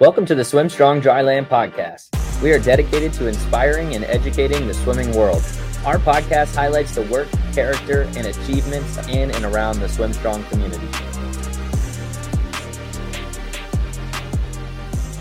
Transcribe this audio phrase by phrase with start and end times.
[0.00, 2.10] Welcome to the Swim Strong Dryland podcast.
[2.40, 5.42] We are dedicated to inspiring and educating the swimming world.
[5.84, 10.86] Our podcast highlights the work, character, and achievements in and around the Swim Strong community.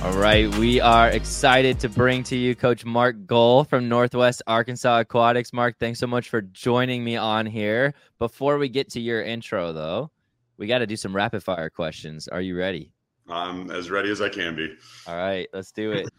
[0.03, 4.99] All right, we are excited to bring to you Coach Mark Gole from Northwest Arkansas
[4.99, 5.53] Aquatics.
[5.53, 7.95] Mark, thanks so much for joining me on here.
[8.19, 10.11] Before we get to your intro, though,
[10.57, 12.27] we got to do some rapid fire questions.
[12.27, 12.91] Are you ready?
[13.29, 14.75] I'm as ready as I can be.
[15.05, 16.09] All right, let's do it.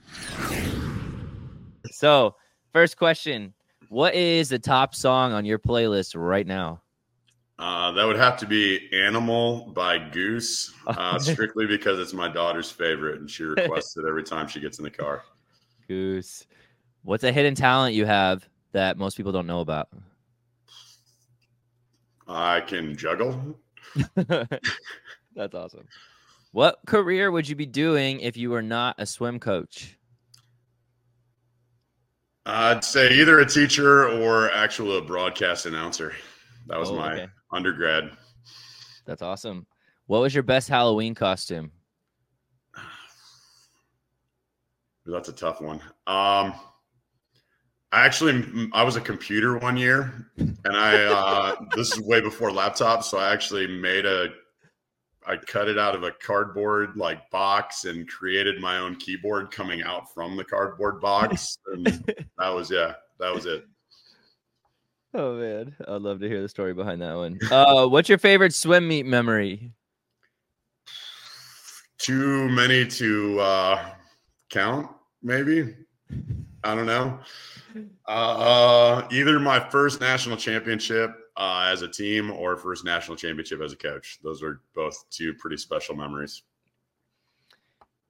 [1.90, 2.34] so,
[2.72, 3.54] first question
[3.88, 6.82] What is the top song on your playlist right now?
[7.58, 12.70] Uh, that would have to be Animal by Goose, uh, strictly because it's my daughter's
[12.70, 15.24] favorite and she requests it every time she gets in the car.
[15.88, 16.46] Goose.
[17.02, 19.88] What's a hidden talent you have that most people don't know about?
[22.28, 23.58] I can juggle.
[24.14, 25.88] That's awesome.
[26.52, 29.98] What career would you be doing if you were not a swim coach?
[32.46, 36.14] I'd say either a teacher or actual a broadcast announcer.
[36.66, 37.26] That was oh, my okay.
[37.52, 38.10] undergrad.
[39.04, 39.66] That's awesome.
[40.06, 41.70] What was your best Halloween costume?
[45.06, 45.82] That's a tough one.
[46.06, 46.54] Um,
[47.92, 52.50] I actually I was a computer one year, and I uh, this is way before
[52.50, 54.28] laptops, so I actually made a
[55.28, 59.82] I cut it out of a cardboard like box and created my own keyboard coming
[59.82, 61.58] out from the cardboard box.
[61.66, 61.84] and
[62.38, 63.66] that was yeah, that was it.
[65.12, 67.38] Oh man, I'd love to hear the story behind that one.
[67.50, 69.72] Uh, what's your favorite swim meet memory?
[71.98, 73.90] Too many to uh,
[74.48, 74.88] count,
[75.22, 75.74] maybe.
[76.64, 77.20] I don't know.
[78.06, 83.72] Uh, either my first national championship uh, as a team or first national championship as
[83.72, 84.18] a coach.
[84.22, 86.42] Those are both two pretty special memories.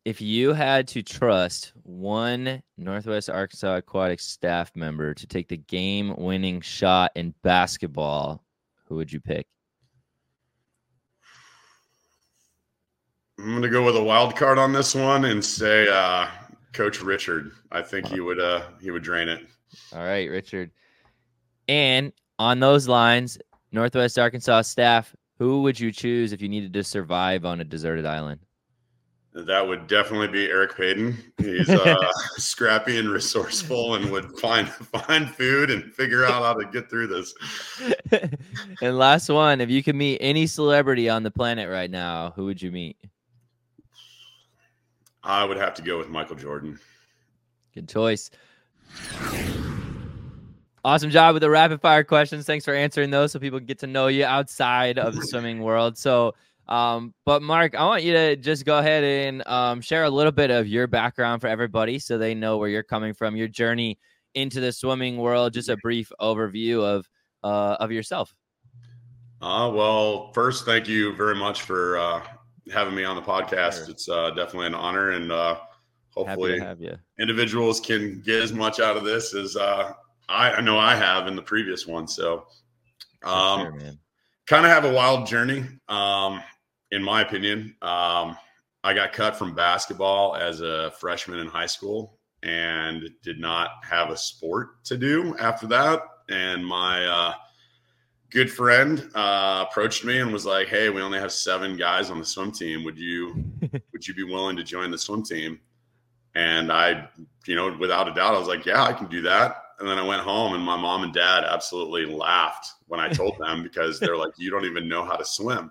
[0.04, 6.14] If you had to trust one Northwest Arkansas Aquatics staff member to take the game
[6.16, 8.42] winning shot in basketball,
[8.86, 9.46] who would you pick?
[13.38, 16.26] I'm going to go with a wild card on this one and say uh,
[16.72, 17.52] Coach Richard.
[17.72, 19.46] I think he would uh, he would drain it.
[19.92, 20.70] All right, Richard.
[21.68, 23.38] And on those lines,
[23.72, 28.06] Northwest Arkansas staff, who would you choose if you needed to survive on a deserted
[28.06, 28.40] island?
[29.34, 31.16] That would definitely be Eric Payton.
[31.38, 31.94] He's uh,
[32.36, 34.68] scrappy and resourceful, and would find
[35.06, 37.34] find food and figure out how to get through this.
[38.82, 42.46] and last one, if you could meet any celebrity on the planet right now, who
[42.46, 42.96] would you meet?
[45.28, 46.78] I would have to go with Michael Jordan.
[47.74, 48.30] Good choice.
[50.82, 52.46] Awesome job with the rapid fire questions.
[52.46, 55.98] Thanks for answering those so people get to know you outside of the swimming world.
[55.98, 56.34] So,
[56.66, 60.32] um, but Mark, I want you to just go ahead and um, share a little
[60.32, 63.98] bit of your background for everybody so they know where you're coming from, your journey
[64.34, 67.06] into the swimming world, just a brief overview of
[67.44, 68.34] uh, of yourself.
[69.42, 72.22] Uh, well, first, thank you very much for uh,
[72.72, 73.84] having me on the podcast.
[73.84, 73.90] Sure.
[73.90, 75.58] It's uh, definitely an honor, and uh,
[76.10, 76.60] hopefully,
[77.18, 79.92] individuals can get as much out of this as uh,
[80.28, 82.06] I, I know I have in the previous one.
[82.06, 82.46] So,
[83.22, 83.92] um, sure,
[84.46, 86.42] kind of have a wild journey, um,
[86.90, 87.74] in my opinion.
[87.82, 88.36] Um,
[88.84, 94.10] I got cut from basketball as a freshman in high school and did not have
[94.10, 96.02] a sport to do after that.
[96.28, 97.34] And my uh,
[98.30, 102.18] good friend uh, approached me and was like, "Hey, we only have seven guys on
[102.18, 102.84] the swim team.
[102.84, 103.44] Would you
[103.92, 105.60] would you be willing to join the swim team?"
[106.34, 107.08] And I,
[107.46, 109.98] you know, without a doubt, I was like, "Yeah, I can do that." And then
[109.98, 114.00] I went home and my mom and dad absolutely laughed when I told them because
[114.00, 115.70] they're like, you don't even know how to swim.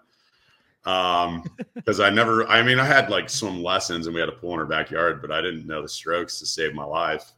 [0.85, 1.43] Um,
[1.75, 4.53] because I never, I mean, I had like swim lessons and we had a pool
[4.53, 7.33] in our backyard, but I didn't know the strokes to save my life.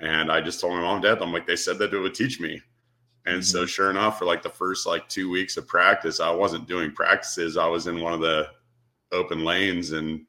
[0.00, 2.14] And I just told my mom and dad, I'm like, they said that it would
[2.14, 2.60] teach me.
[3.26, 3.42] And mm-hmm.
[3.42, 6.92] so sure enough, for like the first like two weeks of practice, I wasn't doing
[6.92, 7.56] practices.
[7.56, 8.48] I was in one of the
[9.12, 10.26] open lanes and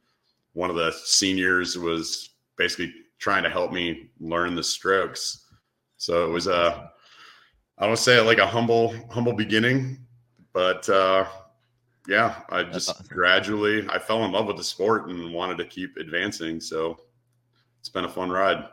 [0.54, 5.46] one of the seniors was basically trying to help me learn the strokes
[5.98, 6.92] so it was a,
[7.78, 9.98] I don't say like a humble, humble beginning,
[10.54, 11.26] but uh,
[12.08, 13.08] yeah, I just awesome.
[13.10, 16.60] gradually I fell in love with the sport and wanted to keep advancing.
[16.60, 17.00] So
[17.80, 18.66] it's been a fun ride.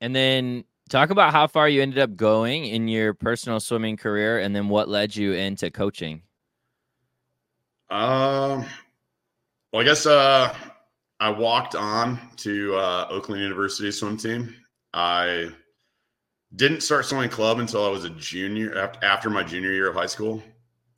[0.00, 0.64] And then
[0.94, 4.68] talk about how far you ended up going in your personal swimming career, and then
[4.68, 6.22] what led you into coaching.
[7.90, 8.64] Um,
[9.72, 10.54] well, I guess uh,
[11.18, 14.54] I walked on to uh, Oakland University swim team.
[14.92, 15.48] I
[16.54, 20.06] didn't start swimming club until I was a junior after my junior year of high
[20.06, 20.42] school.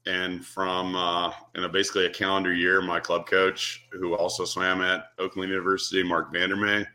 [0.07, 1.33] and from uh,
[1.73, 6.87] basically a calendar year, my club coach, who also swam at Oakland University, Mark Vandermeer,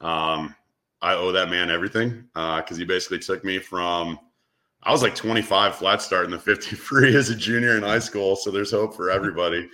[0.00, 0.54] um,
[1.04, 4.18] I owe that man everything because uh, he basically took me from
[4.82, 7.98] I was like 25 flat start in the 50 free as a junior in high
[7.98, 8.36] school.
[8.36, 9.68] So there's hope for everybody.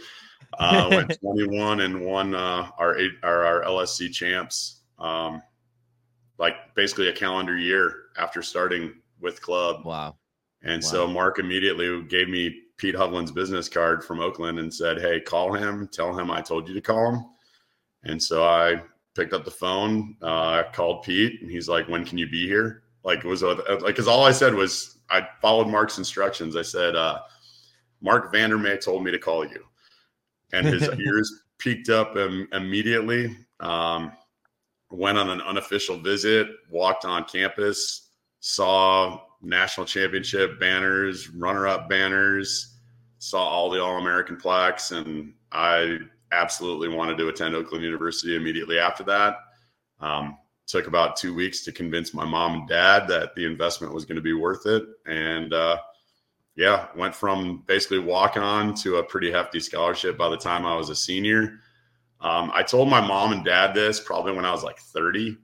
[0.59, 5.41] Uh, went 21 and won uh, our, eight, our, our LSC champs, um,
[6.39, 9.85] like basically a calendar year after starting with club.
[9.85, 10.17] Wow.
[10.63, 10.89] And wow.
[10.89, 15.53] so Mark immediately gave me Pete Hovland's business card from Oakland and said, Hey, call
[15.53, 17.25] him, tell him I told you to call him.
[18.03, 18.83] And so I
[19.15, 22.83] picked up the phone, uh, called Pete, and he's like, When can you be here?
[23.05, 26.55] Like, it was a, like, because all I said was, I followed Mark's instructions.
[26.55, 27.21] I said, uh,
[28.01, 29.65] Mark Vandermeer told me to call you.
[30.53, 33.37] And his ears peaked up Im- immediately.
[33.61, 34.13] Um,
[34.91, 38.11] went on an unofficial visit, walked on campus,
[38.41, 42.79] saw national championship banners, runner up banners,
[43.19, 44.91] saw all the All American plaques.
[44.91, 45.99] And I
[46.33, 49.37] absolutely wanted to attend Oakland University immediately after that.
[50.01, 54.05] Um, took about two weeks to convince my mom and dad that the investment was
[54.05, 54.85] going to be worth it.
[55.07, 55.79] And uh,
[56.55, 60.77] yeah, went from basically walk on to a pretty hefty scholarship by the time I
[60.77, 61.59] was a senior.
[62.21, 65.37] Um, I told my mom and dad this probably when I was like 30.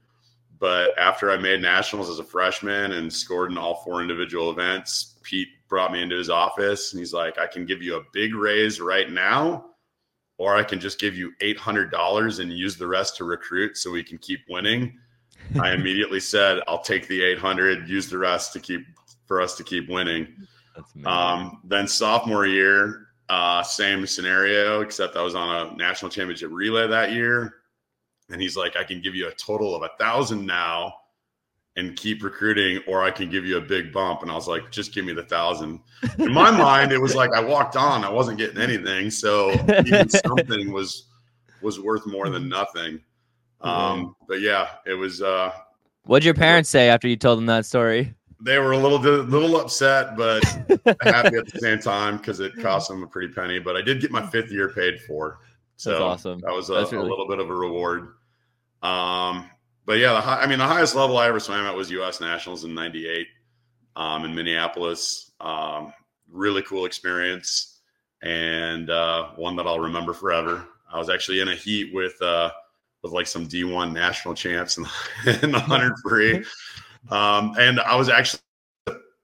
[0.58, 5.16] But after I made nationals as a freshman and scored in all four individual events,
[5.22, 8.34] Pete brought me into his office and he's like, I can give you a big
[8.34, 9.66] raise right now,
[10.38, 14.04] or I can just give you $800 and use the rest to recruit so we
[14.04, 14.98] can keep winning.
[15.60, 18.84] I immediately said, I'll take the 800, use the rest to keep
[19.26, 20.28] for us to keep winning.
[21.04, 26.86] Um, then sophomore year, uh, same scenario, except I was on a national championship relay
[26.86, 27.54] that year.
[28.30, 30.94] And he's like, I can give you a total of a thousand now
[31.76, 34.22] and keep recruiting, or I can give you a big bump.
[34.22, 35.80] And I was like, just give me the thousand.
[36.18, 39.10] In my mind, it was like I walked on, I wasn't getting anything.
[39.10, 39.52] So
[39.84, 41.06] even something was
[41.62, 43.00] was worth more than nothing.
[43.60, 45.22] Um, but yeah, it was.
[45.22, 45.52] Uh,
[46.04, 48.14] What'd your parents say after you told them that story?
[48.40, 50.44] They were a little little upset, but
[51.02, 53.58] happy at the same time because it cost them a pretty penny.
[53.58, 55.40] But I did get my fifth year paid for.
[55.76, 56.40] So That's awesome.
[56.40, 56.96] That was a, really...
[56.96, 58.14] a, little bit of a reward.
[58.82, 59.50] Um,
[59.86, 62.20] but yeah, the high, I mean, the highest level I ever swam at was U.S.
[62.20, 63.26] Nationals in '98
[63.96, 65.32] um, in Minneapolis.
[65.40, 65.92] Um,
[66.30, 67.76] really cool experience
[68.22, 70.66] and uh, one that I'll remember forever.
[70.92, 72.50] I was actually in a heat with uh,
[73.02, 76.44] with like some D1 national champs in the, in the 100 free.
[77.10, 78.40] Um, and I was actually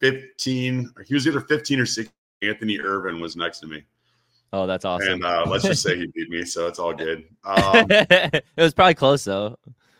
[0.00, 2.12] 15, he was either 15 or 16.
[2.42, 3.84] Anthony Ervin was next to me.
[4.52, 5.12] Oh, that's awesome.
[5.12, 7.24] And uh, let's just say he beat me, so it's all good.
[7.44, 9.58] Um, it was probably close though.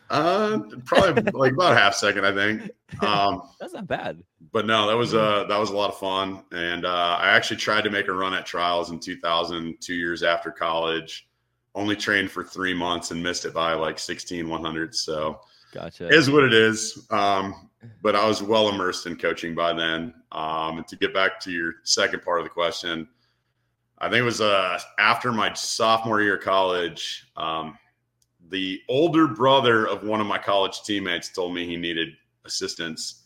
[0.09, 2.71] Uh, probably like about a half second, I think.
[3.01, 4.23] Um, that's not bad.
[4.51, 7.57] But no, that was uh that was a lot of fun, and uh, I actually
[7.57, 11.27] tried to make a run at trials in 2000, two years after college
[11.75, 14.95] only trained for three months and missed it by like 16 100.
[14.95, 15.41] So,
[15.71, 16.07] gotcha.
[16.09, 17.07] Is what it is.
[17.09, 17.69] Um,
[18.01, 20.13] but I was well immersed in coaching by then.
[20.31, 23.07] Um, and to get back to your second part of the question,
[23.97, 27.27] I think it was uh, after my sophomore year of college.
[27.35, 27.77] Um,
[28.53, 32.09] the older brother of one of my college teammates told me he needed
[32.45, 33.23] assistance.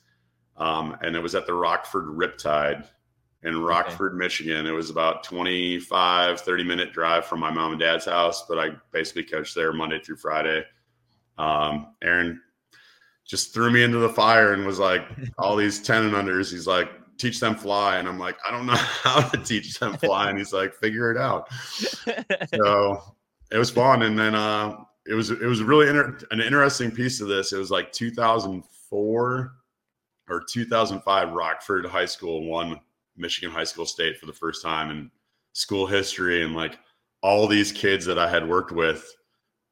[0.56, 2.88] Um, and it was at the Rockford Riptide
[3.44, 4.20] in Rockford, okay.
[4.20, 4.66] Michigan.
[4.66, 8.70] It was about 25, 30 minute drive from my mom and dad's house, but I
[8.94, 10.64] basically coached there Monday through Friday.
[11.38, 12.42] Um, Aaron
[13.26, 15.04] just threw me into the fire and was like,
[15.38, 17.98] all these 10 and unders, he's like, teach them fly.
[17.98, 20.30] And I'm like, I don't know how to teach them fly.
[20.30, 21.50] And he's like, figure it out.
[22.56, 23.04] so
[23.52, 24.04] it was fun.
[24.04, 27.54] And then, uh, it was, it was really inter- an interesting piece of this.
[27.54, 29.54] It was like 2004
[30.30, 32.80] or 2005 Rockford High School won
[33.16, 35.11] Michigan High School State for the first time in
[35.54, 36.78] school history and like
[37.21, 39.16] all these kids that I had worked with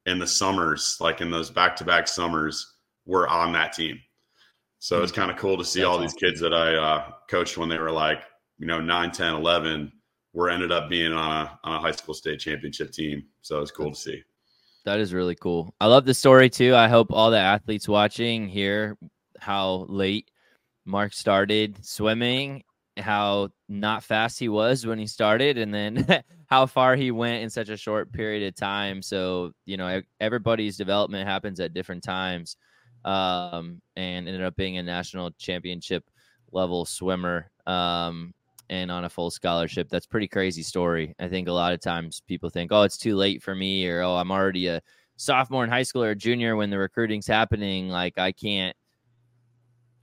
[0.06, 2.76] in the summers, like in those back to back summers,
[3.06, 4.00] were on that team.
[4.80, 5.22] So it's hmm.
[5.22, 6.04] kind of cool to see That's all awesome.
[6.04, 8.24] these kids that I uh, coached when they were like,
[8.58, 9.92] you know, 9, 10, 11,
[10.34, 13.24] were ended up being on a, on a high school state championship team.
[13.42, 14.24] So it's cool to see.
[14.86, 15.74] That is really cool.
[15.82, 16.76] I love the story too.
[16.76, 18.98] I hope all the athletes watching hear
[19.40, 20.30] how late
[20.86, 22.64] Mark started swimming
[22.98, 27.50] how not fast he was when he started and then how far he went in
[27.50, 29.02] such a short period of time.
[29.02, 32.58] So, you know, everybody's development happens at different times
[33.04, 36.06] um, and ended up being a national championship
[36.52, 38.34] level swimmer um,
[38.70, 39.90] and on a full scholarship.
[39.90, 41.16] That's pretty crazy story.
[41.20, 44.02] I think a lot of times people think, oh, it's too late for me or,
[44.02, 44.82] oh, I'm already a
[45.18, 47.90] sophomore in high school or a junior when the recruiting's happening.
[47.90, 48.76] Like, I can't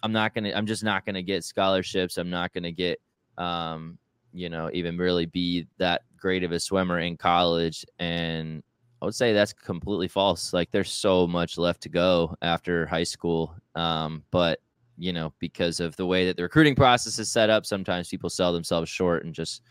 [0.02, 0.52] I'm not gonna.
[0.54, 2.18] I'm just not gonna get scholarships.
[2.18, 3.00] I'm not gonna get,
[3.38, 3.98] um,
[4.32, 7.84] you know, even really be that great of a swimmer in college.
[7.98, 8.62] And
[9.00, 10.52] I would say that's completely false.
[10.52, 13.54] Like there's so much left to go after high school.
[13.74, 14.60] Um, but
[15.02, 18.30] you know, because of the way that the recruiting process is set up, sometimes people
[18.30, 19.62] sell themselves short and just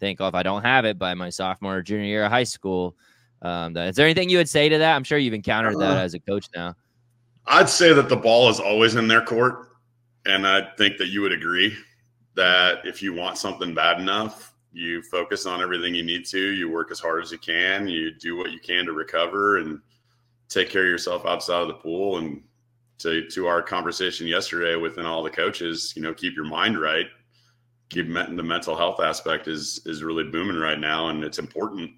[0.00, 2.44] think, oh, if I don't have it by my sophomore or junior year of high
[2.44, 2.96] school,
[3.42, 4.96] um, is there anything you would say to that?
[4.96, 6.74] I'm sure you've encountered uh, that as a coach now.
[7.46, 9.68] I'd say that the ball is always in their court.
[10.24, 11.76] And I think that you would agree
[12.34, 16.70] that if you want something bad enough, you focus on everything you need to, you
[16.70, 19.80] work as hard as you can, you do what you can to recover and
[20.48, 22.18] take care of yourself outside of the pool.
[22.18, 22.42] And
[22.98, 27.06] to, to our conversation yesterday within all the coaches, you know, keep your mind right.
[27.90, 31.90] Keep the mental health aspect is is really booming right now, and it's important.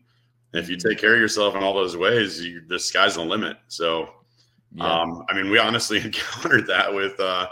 [0.55, 3.57] if you take care of yourself in all those ways, you, the sky's the limit.
[3.67, 4.09] So,
[4.73, 4.85] yeah.
[4.85, 7.49] um, I mean, we honestly encountered that with uh,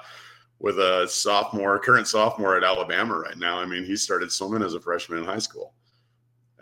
[0.61, 3.59] with a sophomore, current sophomore at Alabama right now.
[3.59, 5.75] I mean, he started swimming as a freshman in high school.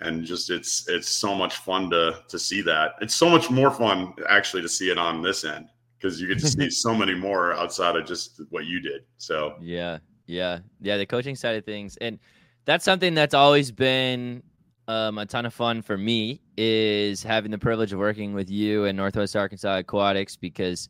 [0.01, 2.93] And just it's it's so much fun to to see that.
[3.03, 6.39] It's so much more fun actually to see it on this end because you get
[6.39, 9.03] to see so many more outside of just what you did.
[9.19, 10.97] So yeah, yeah, yeah.
[10.97, 12.19] The coaching side of things, and
[12.65, 14.43] that's something that's always been
[14.89, 18.85] um, a ton of fun for me is having the privilege of working with you
[18.85, 20.89] and Northwest Arkansas Aquatics because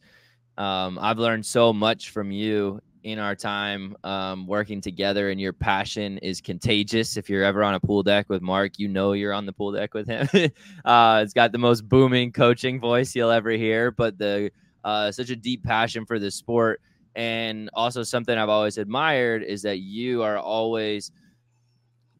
[0.59, 5.53] um, I've learned so much from you in our time um, working together and your
[5.53, 9.33] passion is contagious if you're ever on a pool deck with mark you know you're
[9.33, 10.29] on the pool deck with him
[10.85, 14.51] uh, it's got the most booming coaching voice you'll ever hear but the
[14.87, 16.81] uh, such a deep passion for this sport.
[17.17, 21.11] And also something i've always admired is that you are always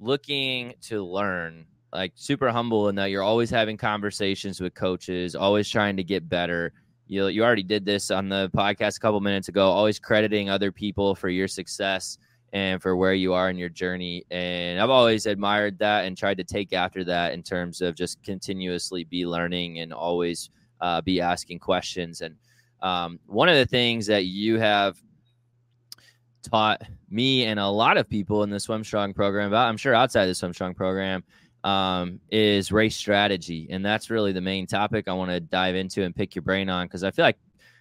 [0.01, 5.69] looking to learn like super humble in that you're always having conversations with coaches always
[5.69, 6.73] trying to get better.
[7.07, 10.73] You you already did this on the podcast a couple minutes ago always crediting other
[10.73, 12.19] people for your success
[12.53, 14.25] and for where you are in your journey.
[14.31, 18.23] And i've always admired that and tried to take after that in terms of just
[18.23, 22.35] continuously be learning and always uh, be asking questions and
[22.83, 25.01] um, one of the things that you have
[26.43, 29.95] taught me and a lot of people in the swim strong program about i'm sure
[29.95, 31.25] outside the swim strong program
[31.67, 36.05] um, is race strategy, and that's really the main topic I want to dive into
[36.05, 37.39] and pick your brain on because I feel like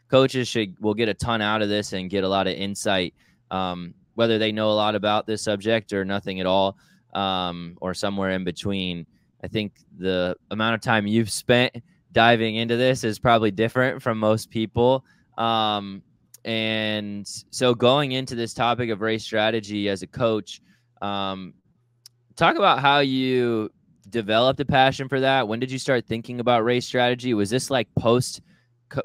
[0.10, 3.14] coaches should will get a ton out of this and get a lot of insight,
[3.52, 6.78] um, whether they know a lot about this subject or nothing at all,
[7.14, 9.06] um, or somewhere in between.
[9.44, 11.75] I think the amount of time you've spent
[12.15, 15.05] diving into this is probably different from most people.
[15.38, 16.01] Um,
[16.45, 20.62] and so, going into this topic of race strategy as a coach,
[21.01, 21.53] um,
[22.36, 23.69] talk about how you
[24.10, 25.48] developed a passion for that?
[25.48, 27.34] When did you start thinking about race strategy?
[27.34, 28.41] Was this like post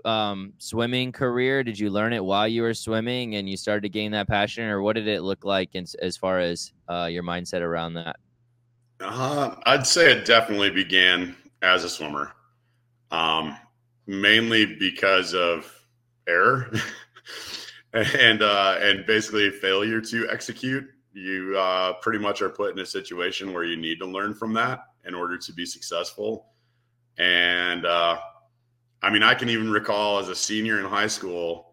[0.04, 1.64] um, swimming career?
[1.64, 4.64] Did you learn it while you were swimming and you started to gain that passion,
[4.64, 8.16] or what did it look like in, as far as uh, your mindset around that?
[9.00, 12.32] Uh, I'd say it definitely began as a swimmer,
[13.10, 13.56] um,
[14.06, 15.70] mainly because of
[16.28, 16.72] error
[17.92, 20.86] and uh, and basically failure to execute.
[21.12, 24.52] You uh, pretty much are put in a situation where you need to learn from
[24.54, 26.46] that in order to be successful.
[27.18, 28.18] And uh,
[29.02, 31.70] I mean, I can even recall as a senior in high school,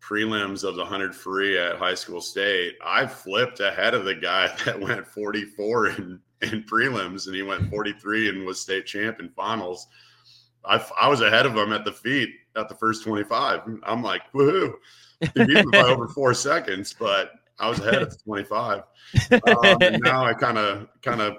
[0.00, 4.52] prelims of the 100 free at high school state, I flipped ahead of the guy
[4.64, 9.28] that went 44 in, in prelims and he went 43 and was state champ in
[9.30, 9.86] finals.
[10.64, 13.60] I, I was ahead of him at the feet at the first 25.
[13.84, 14.74] I'm like, woohoo.
[15.20, 18.82] He beat me by over four seconds, but I was ahead at the 25.
[19.32, 21.38] Um, now I kind of, kind of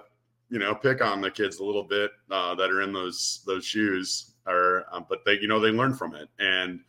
[0.52, 3.66] you know pick on the kids a little bit uh, that are in those those
[3.66, 6.82] shoes or um, but they you know they learn from it and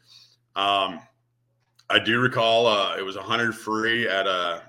[0.57, 1.01] um,
[1.89, 4.65] i do recall uh, it was 100 free at a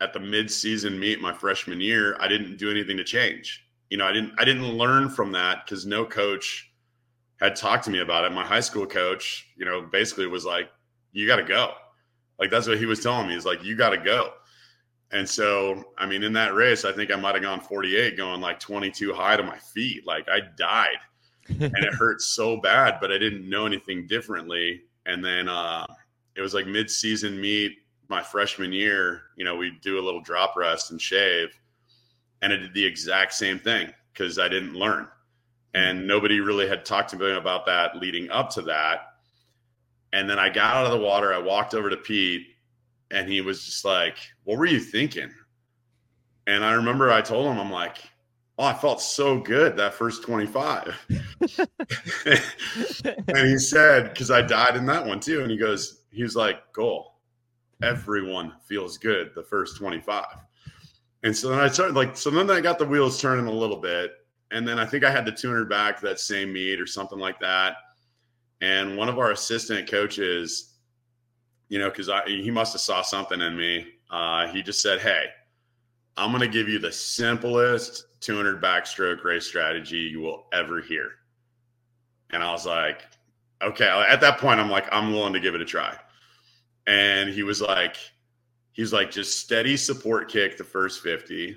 [0.00, 4.06] at the mid-season meet my freshman year i didn't do anything to change you know
[4.06, 6.71] i didn't i didn't learn from that because no coach
[7.44, 10.70] had talked to me about it my high school coach you know basically was like
[11.12, 11.72] you got to go
[12.38, 14.32] like that's what he was telling me is like you got to go
[15.12, 18.40] and so, I mean, in that race, I think I might have gone 48, going
[18.40, 20.06] like 22 high to my feet.
[20.06, 20.96] Like I died
[21.48, 24.82] and it hurt so bad, but I didn't know anything differently.
[25.04, 25.86] And then uh,
[26.34, 27.76] it was like mid season meet
[28.08, 29.24] my freshman year.
[29.36, 31.48] You know, we do a little drop rest and shave.
[32.40, 35.08] And I did the exact same thing because I didn't learn.
[35.74, 36.06] And mm-hmm.
[36.06, 39.14] nobody really had talked to me about that leading up to that.
[40.12, 41.32] And then I got out of the water.
[41.32, 42.46] I walked over to Pete
[43.10, 45.30] and he was just like, "What were you thinking?"
[46.46, 47.98] And I remember I told him, "I'm like,
[48.58, 50.94] oh, I felt so good that first 25."
[53.28, 56.72] and he said, "Because I died in that one too." And he goes, "He's like,
[56.72, 57.20] Gole.
[57.82, 60.24] Everyone feels good the first 25."
[61.22, 63.76] And so then I started like, so then I got the wheels turning a little
[63.76, 64.12] bit.
[64.52, 67.40] And then I think I had the 200 back that same meet or something like
[67.40, 67.76] that.
[68.60, 70.74] And one of our assistant coaches,
[71.68, 73.86] you know, because he must have saw something in me.
[74.10, 75.26] Uh, he just said, "Hey,
[76.16, 81.08] I'm going to give you the simplest 200 backstroke race strategy you will ever hear."
[82.30, 83.02] And I was like,
[83.62, 85.98] "Okay." At that point, I'm like, "I'm willing to give it a try."
[86.86, 87.96] And he was like,
[88.72, 91.56] he's like, just steady support kick the first 50.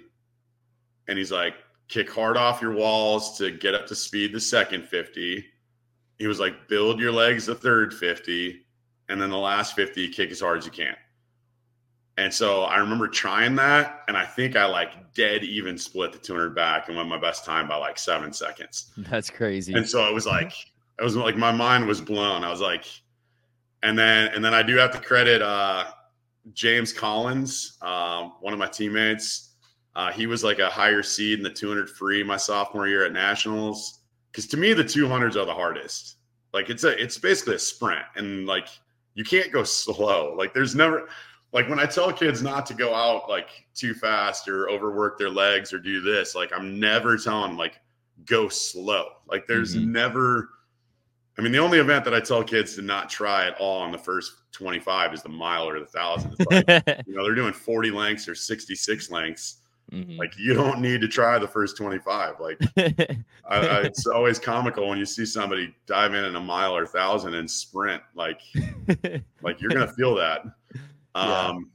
[1.08, 1.56] And he's like,
[1.88, 5.46] kick hard off your walls to get up to speed the second 50.
[6.18, 8.62] He was like, build your legs the third 50.
[9.10, 10.96] And then the last 50, kick as hard as you can.
[12.18, 14.04] And so I remember trying that.
[14.08, 17.46] And I think I like dead even split the 200 back and went my best
[17.46, 18.92] time by like seven seconds.
[18.98, 19.74] That's crazy.
[19.74, 20.54] And so it was like,
[20.98, 22.44] it was like my mind was blown.
[22.44, 22.86] I was like,
[23.84, 25.86] and then, and then I do have to credit uh,
[26.54, 29.55] James Collins, uh, one of my teammates.
[29.96, 33.14] Uh, he was like a higher seed in the 200 free my sophomore year at
[33.14, 34.00] nationals.
[34.32, 36.18] Because to me, the 200s are the hardest.
[36.54, 38.68] Like it's a, it's basically a sprint, and like
[39.14, 40.34] you can't go slow.
[40.38, 41.10] Like there's never,
[41.52, 45.30] like when I tell kids not to go out like too fast or overwork their
[45.30, 47.80] legs or do this, like I'm never telling them, like
[48.26, 49.08] go slow.
[49.28, 49.92] Like there's mm-hmm.
[49.92, 50.50] never.
[51.38, 53.92] I mean, the only event that I tell kids to not try at all on
[53.92, 56.34] the first 25 is the mile or the thousand.
[56.50, 56.66] Like,
[57.06, 59.58] you know, they're doing 40 lengths or 66 lengths.
[59.92, 60.18] Mm-hmm.
[60.18, 62.40] Like you don't need to try the first 25.
[62.40, 63.16] Like I,
[63.50, 67.36] I, it's always comical when you see somebody dive in in a mile or thousand
[67.36, 68.02] and sprint.
[68.16, 68.42] Like,
[69.42, 70.44] like you're gonna feel that.
[71.16, 71.40] Yeah.
[71.48, 71.72] Um,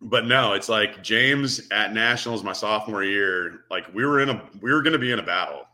[0.00, 3.60] but no, it's like James at nationals my sophomore year.
[3.70, 5.66] Like we were in a we were gonna be in a battle,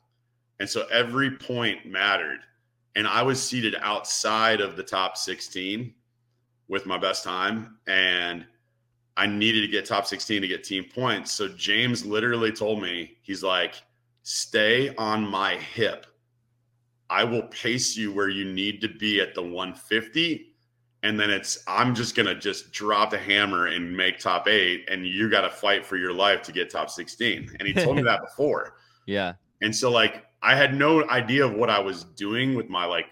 [0.61, 2.41] and so every point mattered.
[2.95, 5.95] And I was seated outside of the top 16
[6.69, 8.45] with my best time and
[9.17, 11.33] I needed to get top 16 to get team points.
[11.33, 13.83] So James literally told me, he's like,
[14.23, 16.07] stay on my hip.
[17.11, 20.49] I will pace you where you need to be at the 150.
[21.03, 24.89] And then it's, I'm just going to just drop the hammer and make top eight.
[24.91, 27.57] And you got to fight for your life to get top 16.
[27.59, 28.77] And he told me that before.
[29.07, 29.35] Yeah.
[29.61, 33.07] And so, like, I had no idea of what I was doing with my like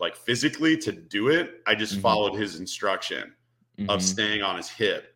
[0.00, 1.62] like physically to do it.
[1.66, 2.02] I just mm-hmm.
[2.02, 3.32] followed his instruction
[3.78, 3.88] mm-hmm.
[3.88, 5.13] of staying on his hip.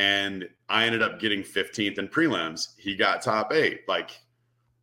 [0.00, 2.68] And I ended up getting 15th in prelims.
[2.78, 3.82] He got top eight.
[3.86, 4.18] Like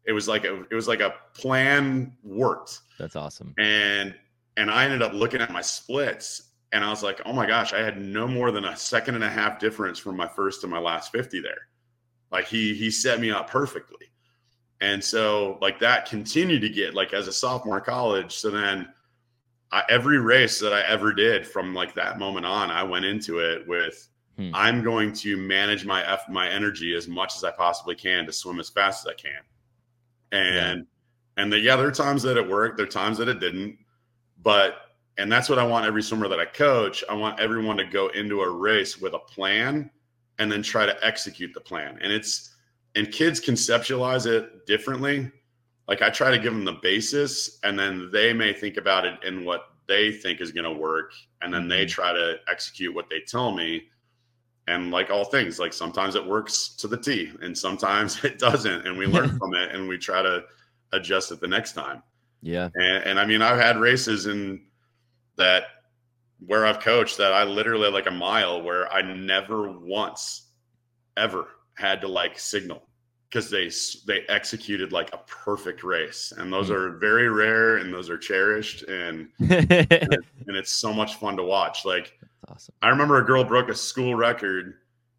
[0.06, 2.82] it was like a it was like a plan worked.
[3.00, 3.56] That's awesome.
[3.58, 4.14] And
[4.58, 7.74] and I ended up looking at my splits and I was like, oh my gosh,
[7.74, 10.68] I had no more than a second and a half difference from my first to
[10.68, 11.68] my last 50 there.
[12.32, 14.06] Like he he set me up perfectly.
[14.82, 18.36] And so like that continued to get like as a sophomore in college.
[18.36, 18.88] So then
[19.72, 23.40] I, every race that I ever did from like that moment on, I went into
[23.40, 24.52] it with hmm.
[24.54, 28.34] I'm going to manage my F, my energy as much as I possibly can to
[28.34, 29.42] swim as fast as I can.
[30.32, 30.86] And
[31.36, 31.44] yeah.
[31.44, 33.78] and the, yeah, there are times that it worked, there are times that it didn't,
[34.42, 34.76] but
[35.18, 37.04] and that's what I want every swimmer that I coach.
[37.10, 39.90] I want everyone to go into a race with a plan
[40.40, 41.98] and then try to execute the plan.
[42.02, 42.56] And it's
[42.96, 45.32] and kids conceptualize it differently
[45.88, 49.24] like I try to give them the basis and then they may think about it
[49.24, 51.92] in what they think is going to work and then they mm-hmm.
[51.92, 53.84] try to execute what they tell me
[54.68, 58.86] and like all things like sometimes it works to the T and sometimes it doesn't
[58.88, 60.44] and we learn from it and we try to
[60.94, 62.04] adjust it the next time.
[62.42, 62.70] Yeah.
[62.76, 64.62] And, and I mean I've had races in
[65.38, 65.64] that
[66.46, 70.52] where I've coached that I literally like a mile where I never once
[71.16, 72.88] ever had to like signal
[73.30, 73.70] because they
[74.06, 76.76] they executed like a perfect race, and those mm.
[76.76, 80.12] are very rare, and those are cherished, and and, it,
[80.48, 81.86] and, it's so much fun to watch.
[81.86, 82.76] Like, awesome.
[82.82, 84.76] I remember a girl broke a school record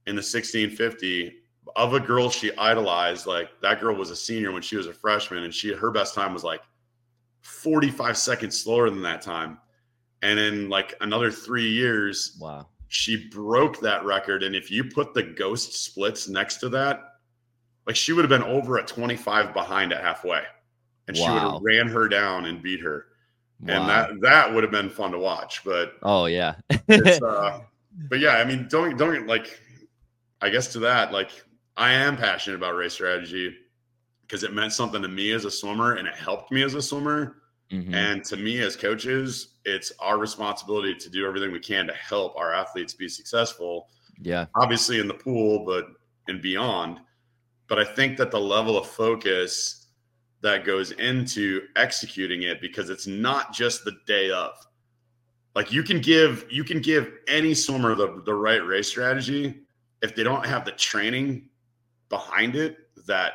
[0.06, 1.34] in the 1650
[1.76, 3.26] of a girl she idolized.
[3.26, 6.14] Like that girl was a senior when she was a freshman, and she her best
[6.14, 6.62] time was like
[7.42, 9.58] 45 seconds slower than that time.
[10.22, 14.42] And in like another three years, wow, she broke that record.
[14.42, 17.14] And if you put the ghost splits next to that,
[17.86, 20.42] like she would have been over a 25 behind at halfway
[21.08, 21.24] and wow.
[21.24, 23.06] she would have ran her down and beat her
[23.60, 23.74] wow.
[23.74, 26.54] and that that would have been fun to watch but oh yeah
[26.88, 27.60] uh,
[28.08, 29.60] but yeah i mean don't don't like
[30.40, 31.30] i guess to that like
[31.76, 33.54] i am passionate about race strategy
[34.22, 36.82] because it meant something to me as a swimmer and it helped me as a
[36.82, 37.94] swimmer mm-hmm.
[37.94, 42.36] and to me as coaches it's our responsibility to do everything we can to help
[42.36, 43.88] our athletes be successful
[44.20, 45.86] yeah obviously in the pool but
[46.28, 47.00] and beyond
[47.68, 49.77] but I think that the level of focus
[50.40, 54.52] that goes into executing it because it's not just the day of.
[55.54, 59.62] Like you can give you can give any swimmer the, the right race strategy
[60.02, 61.48] if they don't have the training
[62.08, 63.32] behind it that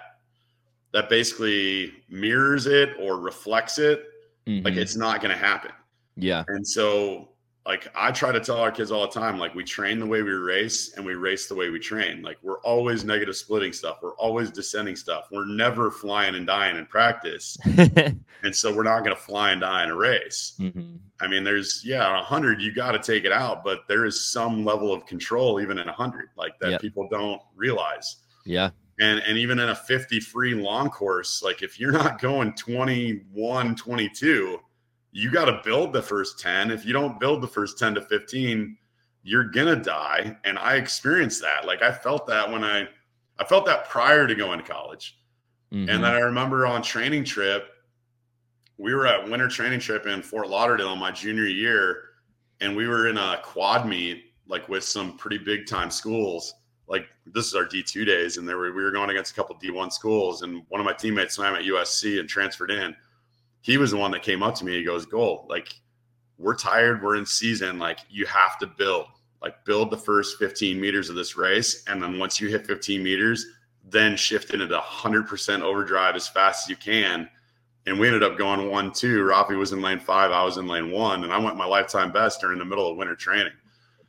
[0.93, 4.05] that basically mirrors it or reflects it,
[4.47, 4.63] mm-hmm.
[4.63, 5.71] like it's not going to happen.
[6.15, 6.43] Yeah.
[6.47, 7.29] And so
[7.65, 10.21] like I try to tell our kids all the time, like we train the way
[10.21, 12.21] we race and we race the way we train.
[12.21, 13.99] Like we're always negative splitting stuff.
[14.01, 15.27] We're always descending stuff.
[15.31, 17.57] We're never flying and dying in practice.
[17.65, 20.55] and so we're not going to fly and die in a race.
[20.59, 20.95] Mm-hmm.
[21.21, 24.29] I mean, there's, yeah, a hundred, you got to take it out, but there is
[24.29, 26.81] some level of control even in a hundred, like that yep.
[26.81, 28.17] people don't realize.
[28.45, 28.71] Yeah.
[28.99, 33.75] And, and even in a 50 free long course, like if you're not going 21,
[33.75, 34.59] 22,
[35.13, 36.71] you got to build the first 10.
[36.71, 38.75] If you don't build the first 10 to 15,
[39.21, 40.35] you're going to die.
[40.43, 41.65] And I experienced that.
[41.65, 42.87] Like I felt that when I,
[43.39, 45.19] I felt that prior to going to college.
[45.71, 45.87] Mm-hmm.
[45.87, 47.67] And then I remember on training trip,
[48.79, 52.05] we were at winter training trip in Fort Lauderdale my junior year.
[52.59, 56.55] And we were in a quad meet, like with some pretty big time schools.
[56.87, 58.37] Like this is our D2 days.
[58.37, 60.41] And there were, we were going against a couple D1 schools.
[60.41, 62.95] And one of my teammates swam at USC and transferred in
[63.63, 64.73] he was the one that came up to me.
[64.73, 65.73] He goes, "Gole, like
[66.37, 67.01] we're tired.
[67.01, 67.79] We're in season.
[67.79, 69.07] Like you have to build.
[69.41, 73.03] Like build the first 15 meters of this race, and then once you hit 15
[73.03, 73.45] meters,
[73.83, 77.27] then shift into the 100% overdrive as fast as you can."
[77.85, 79.21] And we ended up going one two.
[79.23, 80.31] Rafi was in lane five.
[80.31, 82.97] I was in lane one, and I went my lifetime best during the middle of
[82.97, 83.53] winter training.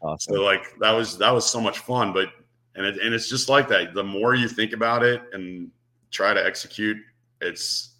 [0.02, 0.34] Awesome.
[0.34, 2.12] So like that was that was so much fun.
[2.12, 2.28] But
[2.74, 3.94] and it, and it's just like that.
[3.94, 5.70] The more you think about it and
[6.10, 6.96] try to execute,
[7.40, 7.94] it's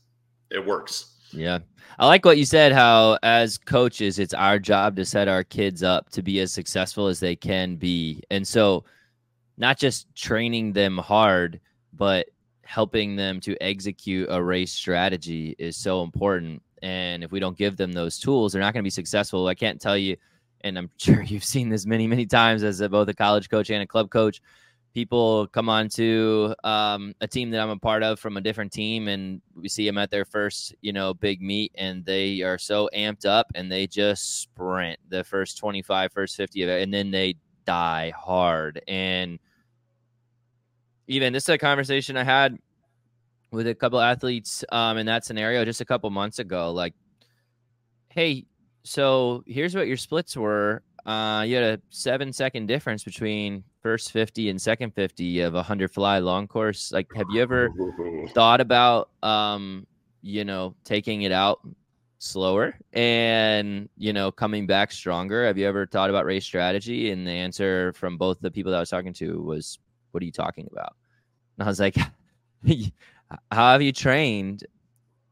[0.50, 1.13] it works.
[1.34, 1.58] Yeah.
[1.98, 5.82] I like what you said how as coaches it's our job to set our kids
[5.82, 8.22] up to be as successful as they can be.
[8.30, 8.84] And so
[9.56, 11.60] not just training them hard,
[11.92, 12.26] but
[12.64, 16.62] helping them to execute a race strategy is so important.
[16.82, 19.46] And if we don't give them those tools, they're not going to be successful.
[19.46, 20.16] I can't tell you
[20.64, 23.70] and I'm sure you've seen this many, many times as a, both a college coach
[23.70, 24.40] and a club coach
[24.94, 28.72] people come on to um, a team that I'm a part of from a different
[28.72, 32.58] team, and we see them at their first, you know, big meet, and they are
[32.58, 36.94] so amped up, and they just sprint the first 25, first 50 of it, and
[36.94, 37.34] then they
[37.66, 38.80] die hard.
[38.86, 39.40] And
[41.08, 42.56] even this is a conversation I had
[43.50, 46.72] with a couple athletes um, in that scenario just a couple months ago.
[46.72, 46.94] Like,
[48.10, 48.46] hey,
[48.84, 50.82] so here's what your splits were.
[51.04, 55.58] Uh, you had a seven second difference between first 50 and second 50 of a
[55.58, 57.68] 100 fly long course like have you ever
[58.30, 59.86] thought about um
[60.22, 61.60] you know taking it out
[62.24, 65.46] slower and you know coming back stronger?
[65.46, 67.10] Have you ever thought about race strategy?
[67.10, 69.78] And the answer from both the people that i was talking to was
[70.12, 70.96] what are you talking about?
[71.58, 71.96] And i was like
[73.52, 74.64] how have you trained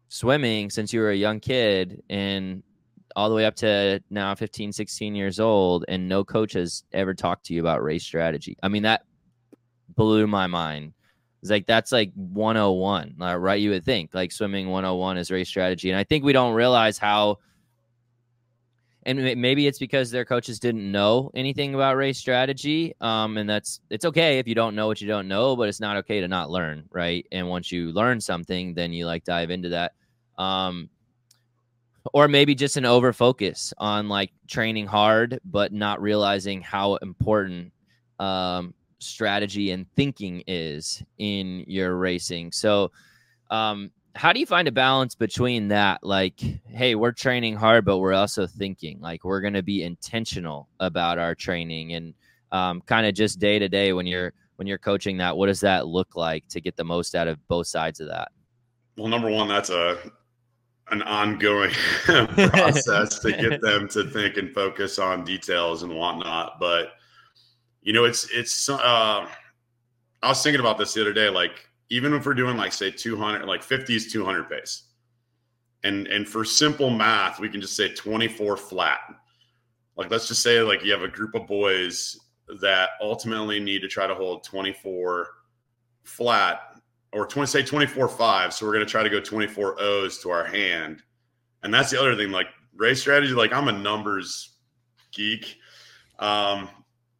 [0.08, 2.02] swimming since you were a young kid?
[2.10, 2.62] And
[3.16, 7.14] all the way up to now 15, 16 years old, and no coach has ever
[7.14, 8.57] talked to you about race strategy.
[8.62, 9.03] I mean, that
[9.94, 10.94] blew my mind.
[11.42, 13.61] It's like that's like 101, uh, right?
[13.61, 15.90] You would think like swimming 101 is race strategy.
[15.90, 17.38] And I think we don't realize how,
[19.05, 22.94] and maybe it's because their coaches didn't know anything about race strategy.
[23.01, 25.81] Um, and that's it's okay if you don't know what you don't know, but it's
[25.81, 27.27] not okay to not learn, right?
[27.33, 29.94] And once you learn something, then you like dive into that.
[30.38, 30.90] Um,
[32.12, 37.72] or maybe just an over focus on like training hard but not realizing how important
[38.18, 42.52] um, strategy and thinking is in your racing.
[42.52, 42.90] So
[43.50, 47.98] um, how do you find a balance between that like hey we're training hard but
[47.98, 52.14] we're also thinking like we're going to be intentional about our training and
[52.52, 55.60] um, kind of just day to day when you're when you're coaching that what does
[55.60, 58.30] that look like to get the most out of both sides of that?
[58.98, 59.98] Well number one that's a
[60.92, 61.72] an ongoing
[62.05, 66.61] process to get them to think and focus on details and whatnot.
[66.61, 66.92] But
[67.81, 68.68] you know, it's it's.
[68.68, 69.26] Uh,
[70.22, 71.28] I was thinking about this the other day.
[71.28, 74.85] Like, even if we're doing like say 200, like 50s 200 pace,
[75.83, 79.00] and and for simple math, we can just say 24 flat.
[79.96, 82.18] Like, let's just say like you have a group of boys
[82.61, 85.28] that ultimately need to try to hold 24
[86.05, 86.71] flat
[87.12, 90.31] or 20 say 24 5 so we're going to try to go 24 o's to
[90.31, 91.03] our hand.
[91.62, 94.57] And that's the other thing like race strategy like i'm a numbers
[95.12, 95.59] geek.
[96.18, 96.68] Um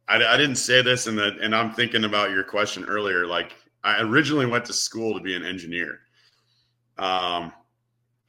[0.07, 3.55] i, I didn't say this and that and i'm thinking about your question earlier like
[3.83, 5.99] i originally went to school to be an engineer.
[6.97, 7.51] Um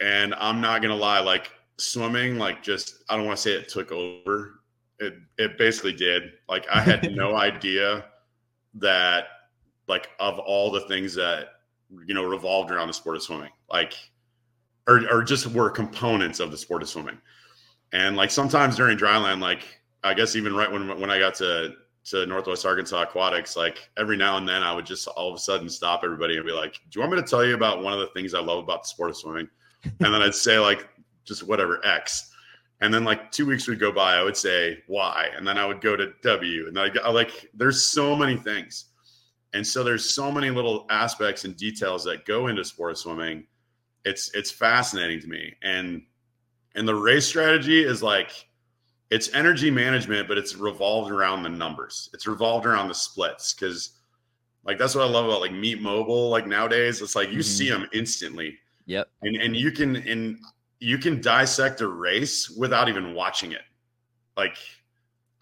[0.00, 3.68] and i'm not gonna lie like swimming like just i don't want to say it
[3.68, 4.60] took over.
[5.00, 6.34] It it basically did.
[6.48, 8.04] Like i had no idea
[8.74, 9.26] that
[9.88, 11.48] like of all the things that
[12.06, 13.94] you know revolved around the sport of swimming like
[14.86, 17.18] or, or just were components of the sport of swimming
[17.92, 21.74] and like sometimes during dryland like i guess even right when when i got to
[22.04, 25.38] to Northwest Arkansas Aquatics, like every now and then I would just all of a
[25.38, 27.92] sudden stop everybody and be like, Do you want me to tell you about one
[27.92, 29.48] of the things I love about the sport of swimming?
[29.84, 30.88] And then I'd say like
[31.24, 32.30] just whatever X.
[32.80, 35.64] And then like two weeks would go by, I would say Y, and then I
[35.64, 36.68] would go to W.
[36.68, 38.86] And I, I like there's so many things.
[39.54, 43.46] And so there's so many little aspects and details that go into sport swimming.
[44.04, 45.54] It's it's fascinating to me.
[45.62, 46.02] And
[46.74, 48.48] and the race strategy is like
[49.10, 52.10] it's energy management, but it's revolved around the numbers.
[52.12, 54.00] It's revolved around the splits because
[54.64, 56.28] like that's what I love about like Meet Mobile.
[56.28, 57.42] Like nowadays, it's like you mm-hmm.
[57.42, 58.58] see them instantly.
[58.86, 59.08] Yep.
[59.22, 60.38] And and you can and
[60.84, 63.62] you can dissect a race without even watching it.
[64.36, 64.58] Like,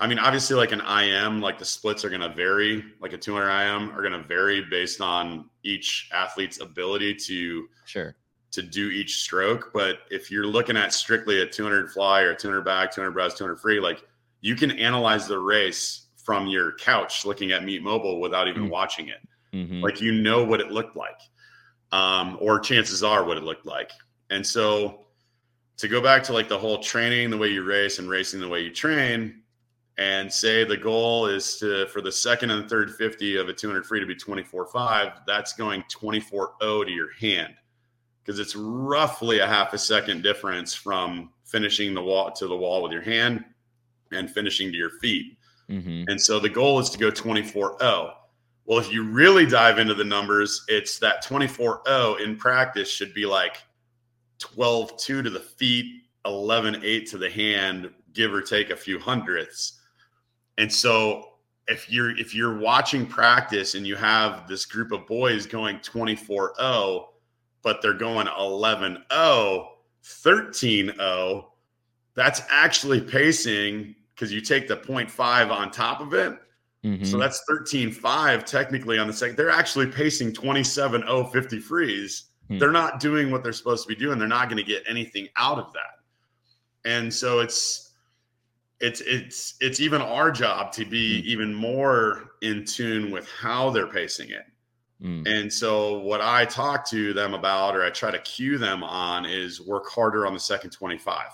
[0.03, 2.85] I mean, obviously, like an IM, like the splits are going to vary.
[3.01, 8.17] Like a 200 IM are going to vary based on each athlete's ability to sure
[8.51, 9.71] to do each stroke.
[9.73, 13.61] But if you're looking at strictly a 200 fly or 200 back, 200 breast, 200
[13.61, 14.03] free, like
[14.41, 18.73] you can analyze the race from your couch looking at Meet Mobile without even mm-hmm.
[18.73, 19.21] watching it.
[19.55, 19.83] Mm-hmm.
[19.83, 21.21] Like you know what it looked like,
[21.93, 23.93] um, or chances are what it looked like.
[24.31, 25.05] And so
[25.77, 28.49] to go back to like the whole training, the way you race and racing the
[28.49, 29.42] way you train,
[30.03, 33.87] and say the goal is to for the second and third 50 of a 200
[33.87, 37.55] free to be 24.5, that's going 24.0 to your hand
[38.23, 42.83] because it's roughly a half a second difference from finishing the wall to the wall
[42.83, 43.45] with your hand
[44.11, 45.37] and finishing to your feet.
[45.71, 46.05] Mm-hmm.
[46.09, 48.15] And so the goal is to go 24 0.
[48.65, 53.15] Well, if you really dive into the numbers, it's that 24 0 in practice should
[53.15, 53.59] be like
[54.41, 58.99] 12 2 to the feet, 11 8 to the hand, give or take a few
[58.99, 59.79] hundredths.
[60.59, 61.33] And so
[61.69, 66.55] if you're if you're watching practice and you have this group of boys going 24
[66.59, 67.09] 0
[67.63, 69.69] but they're going 11 0,
[70.03, 71.53] 13 0,
[72.15, 76.37] that's actually pacing because you take the 0.5 on top of it.
[76.85, 77.05] Mm-hmm.
[77.05, 79.37] So that's 13 5 technically on the second.
[79.37, 82.25] They're actually pacing 27 0 50 freeze.
[82.45, 82.59] Mm-hmm.
[82.59, 84.19] They're not doing what they're supposed to be doing.
[84.19, 86.01] They're not going to get anything out of that.
[86.85, 87.92] And so it's,
[88.83, 91.29] it's it's it's even our job to be mm-hmm.
[91.29, 94.45] even more in tune with how they're pacing it
[95.03, 95.27] Mm.
[95.27, 99.27] And so, what I talk to them about, or I try to cue them on,
[99.27, 101.27] is work harder on the second 25.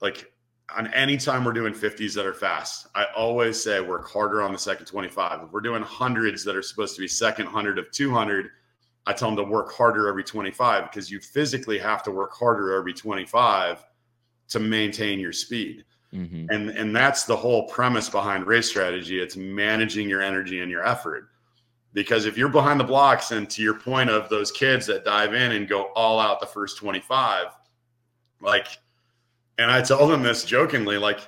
[0.00, 0.32] Like
[0.76, 4.52] on any time we're doing 50s that are fast, I always say work harder on
[4.52, 5.44] the second 25.
[5.44, 8.48] If we're doing hundreds that are supposed to be second 100 of 200,
[9.06, 12.74] I tell them to work harder every 25 because you physically have to work harder
[12.74, 13.84] every 25
[14.48, 15.84] to maintain your speed.
[16.16, 16.46] Mm-hmm.
[16.50, 19.20] And and that's the whole premise behind race strategy.
[19.20, 21.28] It's managing your energy and your effort
[21.96, 25.32] because if you're behind the blocks and to your point of those kids that dive
[25.32, 27.46] in and go all out the first 25
[28.42, 28.68] like
[29.58, 31.20] and i tell them this jokingly like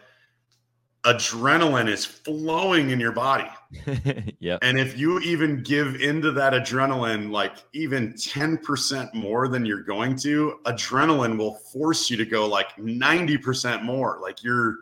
[1.04, 3.48] adrenaline is flowing in your body
[4.40, 9.82] yeah and if you even give into that adrenaline like even 10% more than you're
[9.82, 14.18] going to adrenaline will force you to go like 90% more.
[14.22, 14.76] Like you're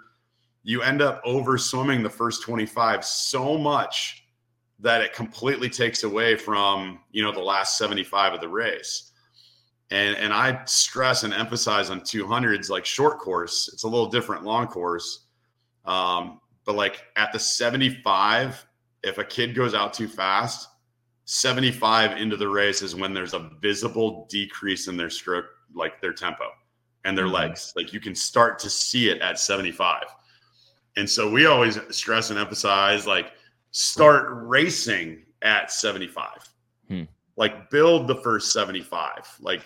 [0.62, 4.24] you end up over swimming the first 25 so much
[4.80, 9.12] that it completely takes away from you know the last 75 of the race.
[9.90, 14.44] And and i stress and emphasize on 200s like short course it's a little different
[14.44, 15.26] long course.
[15.84, 18.65] Um, but like at the 75
[19.06, 20.68] if a kid goes out too fast
[21.24, 26.12] 75 into the race is when there's a visible decrease in their stroke like their
[26.12, 26.44] tempo
[27.04, 27.34] and their mm-hmm.
[27.34, 30.04] legs like you can start to see it at 75
[30.96, 33.32] and so we always stress and emphasize like
[33.70, 36.28] start racing at 75.
[36.88, 37.02] Hmm.
[37.36, 39.36] Like build the first 75.
[39.40, 39.62] Like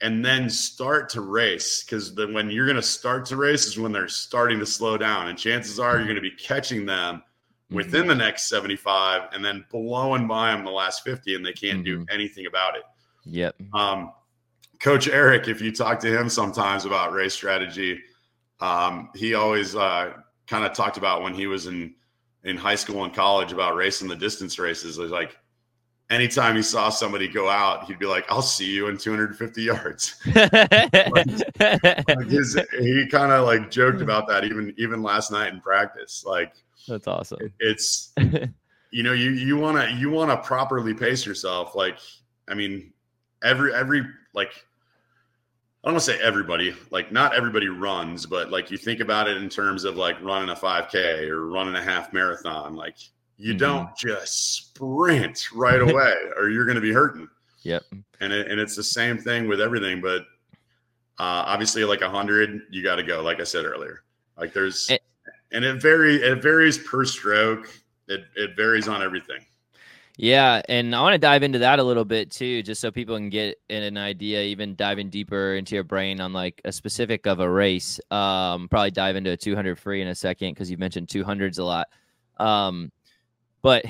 [0.00, 3.78] and then start to race because then when you're going to start to race is
[3.78, 7.22] when they're starting to slow down and chances are you're going to be catching them
[7.74, 8.08] within mm-hmm.
[8.10, 12.04] the next 75 and then blowing by them the last 50 and they can't mm-hmm.
[12.04, 12.82] do anything about it
[13.24, 14.12] yep um,
[14.80, 18.00] coach eric if you talk to him sometimes about race strategy
[18.60, 20.12] um, he always uh,
[20.46, 21.94] kind of talked about when he was in
[22.44, 24.98] in high school and college about racing the distance races.
[24.98, 25.36] It was like
[26.10, 30.14] anytime he saw somebody go out, he'd be like, "I'll see you in 250 yards."
[30.34, 31.26] like,
[31.60, 36.24] like his, he kind of like joked about that even even last night in practice.
[36.26, 36.52] Like
[36.86, 37.52] that's awesome.
[37.60, 38.12] It's
[38.90, 41.74] you know you you want to you want to properly pace yourself.
[41.74, 41.98] Like
[42.48, 42.92] I mean
[43.42, 44.66] every every like
[45.84, 49.28] I don't want to say everybody, like not everybody runs, but like you think about
[49.28, 52.96] it in terms of like running a 5K or running a half marathon, like
[53.36, 53.58] you mm-hmm.
[53.58, 57.28] don't just sprint right away or you're going to be hurting.
[57.64, 57.82] Yep.
[58.20, 60.22] And it, and it's the same thing with everything, but
[61.18, 63.20] uh, obviously like a hundred, you got to go.
[63.20, 64.04] Like I said earlier,
[64.38, 65.02] like there's, it,
[65.54, 67.68] and it vary, it varies per stroke.
[68.08, 69.40] it it varies on everything.
[70.16, 73.16] Yeah, and I want to dive into that a little bit too, just so people
[73.16, 77.40] can get an idea, even diving deeper into your brain on like a specific of
[77.40, 77.98] a race.
[78.12, 81.64] Um, probably dive into a 200 free in a second because you mentioned 200s a
[81.64, 81.88] lot.
[82.36, 82.92] Um,
[83.60, 83.84] but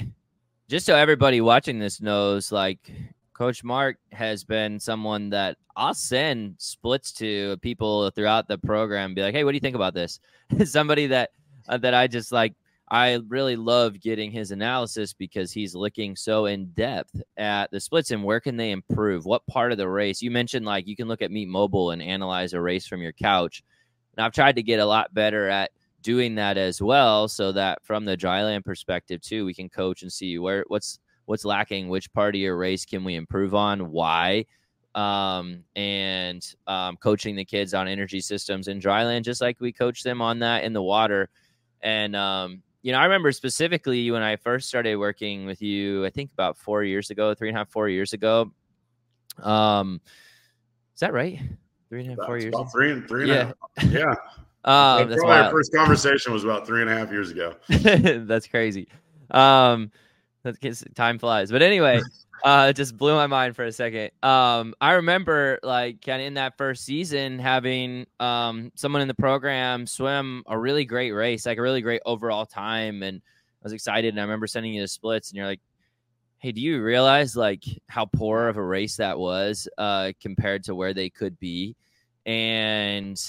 [0.68, 2.90] just so everybody watching this knows, like
[3.35, 9.12] Coach Mark has been someone that I'll send splits to people throughout the program.
[9.12, 10.20] Be like, hey, what do you think about this?
[10.64, 11.31] Somebody that
[11.68, 12.55] uh, that I just like
[12.88, 18.11] I really love getting his analysis because he's looking so in depth at the splits
[18.11, 19.24] and where can they improve?
[19.24, 20.20] What part of the race?
[20.20, 23.12] You mentioned like you can look at Meet Mobile and analyze a race from your
[23.12, 23.62] couch.
[24.16, 25.70] And I've tried to get a lot better at
[26.03, 30.12] doing that as well so that from the dryland perspective too, we can coach and
[30.12, 34.44] see where what's what's lacking, which part of your race can we improve on, why
[34.94, 40.03] um, and um, coaching the kids on energy systems in dryland, just like we coach
[40.03, 41.29] them on that in the water.
[41.85, 46.11] And um, you know, I remember specifically when I first started working with you, I
[46.11, 48.51] think about four years ago, three and a half, four years ago.
[49.42, 50.01] Um,
[50.94, 51.40] is that right?
[51.88, 52.55] Three and a half, about, four years.
[52.55, 53.29] About three and three.
[53.29, 53.53] Yeah.
[53.77, 54.14] And yeah.
[54.64, 57.55] um, that's our first conversation was about three and a half years ago.
[57.68, 58.88] that's crazy.
[59.31, 59.92] Um,
[60.42, 61.51] that's time flies.
[61.51, 62.01] But anyway,
[62.44, 64.11] uh, it just blew my mind for a second.
[64.22, 69.14] Um, I remember like kind of in that first season having um someone in the
[69.14, 73.22] program swim a really great race, like a really great overall time, and
[73.62, 74.11] I was excited.
[74.14, 75.61] And I remember sending you the splits, and you're like,
[76.38, 80.74] "Hey, do you realize like how poor of a race that was uh, compared to
[80.74, 81.76] where they could be?"
[82.26, 83.20] And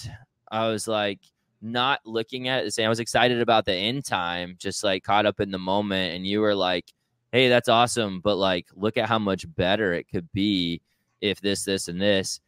[0.52, 1.20] I was like,
[1.62, 2.88] not looking at it same.
[2.88, 6.28] I was excited about the end time, just like caught up in the moment, and
[6.28, 6.94] you were like
[7.36, 10.80] hey, that's awesome, but like, look at how much better it could be
[11.20, 12.40] if this, this, and this.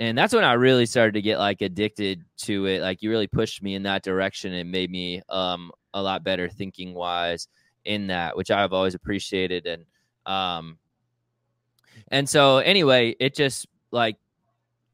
[0.00, 2.82] And that's when I really started to get like addicted to it.
[2.82, 6.48] Like, you really pushed me in that direction and made me um, a lot better
[6.48, 7.46] thinking wise
[7.84, 9.64] in that, which I've always appreciated.
[9.64, 9.84] And,
[10.26, 10.76] um,
[12.08, 14.16] and so anyway, it just like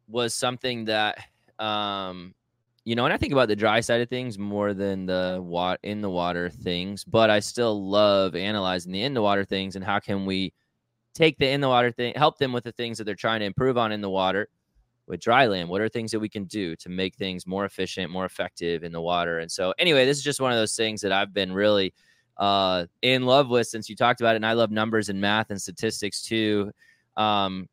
[0.08, 1.24] was something that,
[1.58, 2.34] um,
[2.88, 5.78] you know, and I think about the dry side of things more than the wat
[5.82, 9.84] in the water things, but I still love analyzing the in the water things and
[9.84, 10.54] how can we
[11.12, 13.46] take the in the water thing, help them with the things that they're trying to
[13.46, 14.48] improve on in the water
[15.06, 15.68] with dry land.
[15.68, 18.92] What are things that we can do to make things more efficient, more effective in
[18.92, 19.40] the water?
[19.40, 21.92] And so, anyway, this is just one of those things that I've been really
[22.38, 24.36] uh, in love with since you talked about it.
[24.36, 26.72] And I love numbers and math and statistics too.
[27.18, 27.68] Um,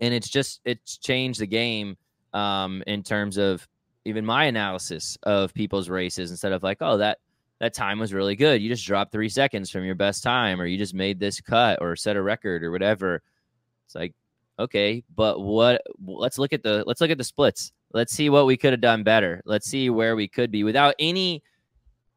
[0.00, 1.98] and it's just it's changed the game
[2.32, 3.68] um, in terms of
[4.04, 7.18] even my analysis of people's races instead of like, oh, that
[7.60, 8.60] that time was really good.
[8.60, 11.80] You just dropped three seconds from your best time, or you just made this cut
[11.80, 13.22] or set a record or whatever.
[13.86, 14.12] It's like,
[14.58, 17.72] okay, but what let's look at the let's look at the splits.
[17.92, 19.40] Let's see what we could have done better.
[19.44, 21.42] Let's see where we could be without any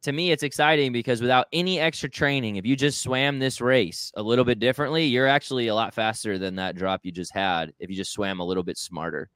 [0.04, 4.12] to me it's exciting because without any extra training, if you just swam this race
[4.15, 7.73] a little bit differently, you're actually a lot faster than that drop you just had
[7.80, 9.30] if you just swam a little bit smarter.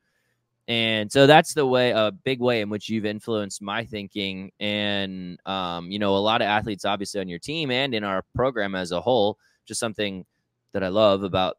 [0.67, 4.51] And so that's the way, a big way in which you've influenced my thinking.
[4.59, 8.23] And, um, you know, a lot of athletes obviously on your team and in our
[8.35, 10.25] program as a whole, just something
[10.73, 11.57] that I love about,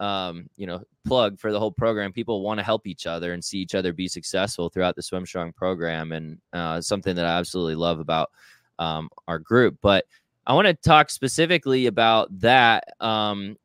[0.00, 2.12] um, you know, plug for the whole program.
[2.12, 5.26] People want to help each other and see each other be successful throughout the Swim
[5.26, 6.12] Strong program.
[6.12, 8.30] And uh, something that I absolutely love about
[8.78, 9.76] um, our group.
[9.82, 10.06] But
[10.46, 13.56] I want to talk specifically about that um,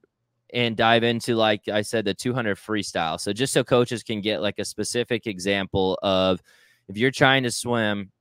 [0.53, 3.19] and dive into like I said the 200 freestyle.
[3.19, 6.41] So just so coaches can get like a specific example of
[6.87, 8.11] if you're trying to swim,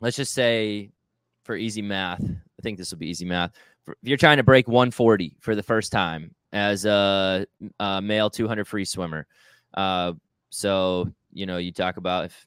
[0.00, 0.90] let's just say
[1.44, 3.52] for easy math, I think this will be easy math.
[3.88, 7.46] If you're trying to break 140 for the first time as a,
[7.80, 9.26] a male 200 free swimmer,
[9.74, 10.12] uh,
[10.50, 12.46] so you know you talk about if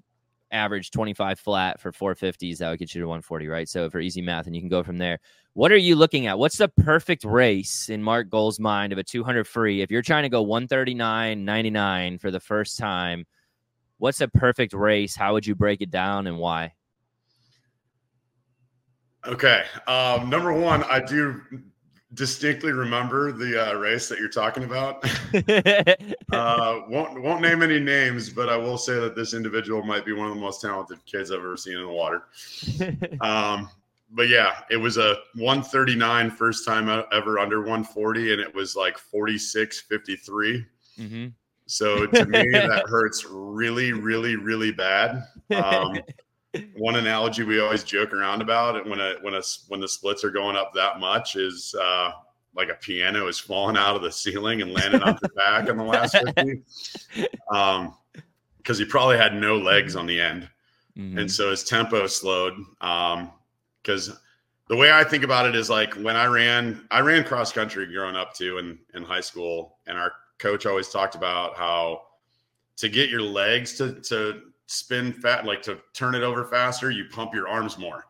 [0.51, 3.69] average 25 flat for 450s that would get you to 140 right?
[3.69, 5.19] So for easy math and you can go from there.
[5.53, 6.37] What are you looking at?
[6.37, 9.81] What's the perfect race in Mark Gole's mind of a 200 free?
[9.81, 13.25] If you're trying to go 139.99 for the first time
[13.97, 15.15] what's a perfect race?
[15.15, 16.73] How would you break it down and why?
[19.25, 21.41] Okay um, number one i do
[22.13, 25.03] distinctly remember the uh, race that you're talking about.
[26.33, 30.13] uh, won't won't name any names, but I will say that this individual might be
[30.13, 32.23] one of the most talented kids I've ever seen in the water.
[33.21, 33.69] Um,
[34.11, 38.97] but yeah, it was a 139 first time ever under 140, and it was like
[38.97, 40.65] 46 53.
[40.97, 41.27] Mm-hmm.
[41.67, 45.23] So to me, that hurts really, really, really bad.
[45.51, 45.97] Um,
[46.75, 50.31] one analogy we always joke around about when a when a when the splits are
[50.31, 52.11] going up that much is uh,
[52.55, 55.77] like a piano is falling out of the ceiling and landing on your back on
[55.77, 56.63] the last 50
[57.53, 57.93] um
[58.57, 60.49] because he probably had no legs on the end
[60.97, 61.19] mm-hmm.
[61.19, 63.31] and so his tempo slowed um
[63.81, 64.11] because
[64.69, 67.91] the way I think about it is like when I ran, I ran cross country
[67.91, 69.77] growing up too in, in high school.
[69.87, 72.03] And our coach always talked about how
[72.77, 77.05] to get your legs to, to spin fat, like to turn it over faster, you
[77.11, 78.05] pump your arms more.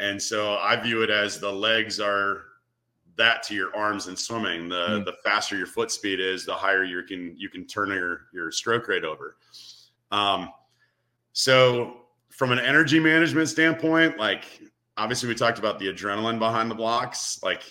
[0.00, 2.42] And so I view it as the legs are
[3.16, 4.68] that to your arms in swimming.
[4.68, 5.04] The mm.
[5.04, 8.50] the faster your foot speed is, the higher you can you can turn your your
[8.50, 9.36] stroke rate over.
[10.10, 10.50] Um,
[11.34, 11.98] so
[12.30, 14.44] from an energy management standpoint, like
[14.96, 17.40] obviously we talked about the adrenaline behind the blocks.
[17.44, 17.62] Like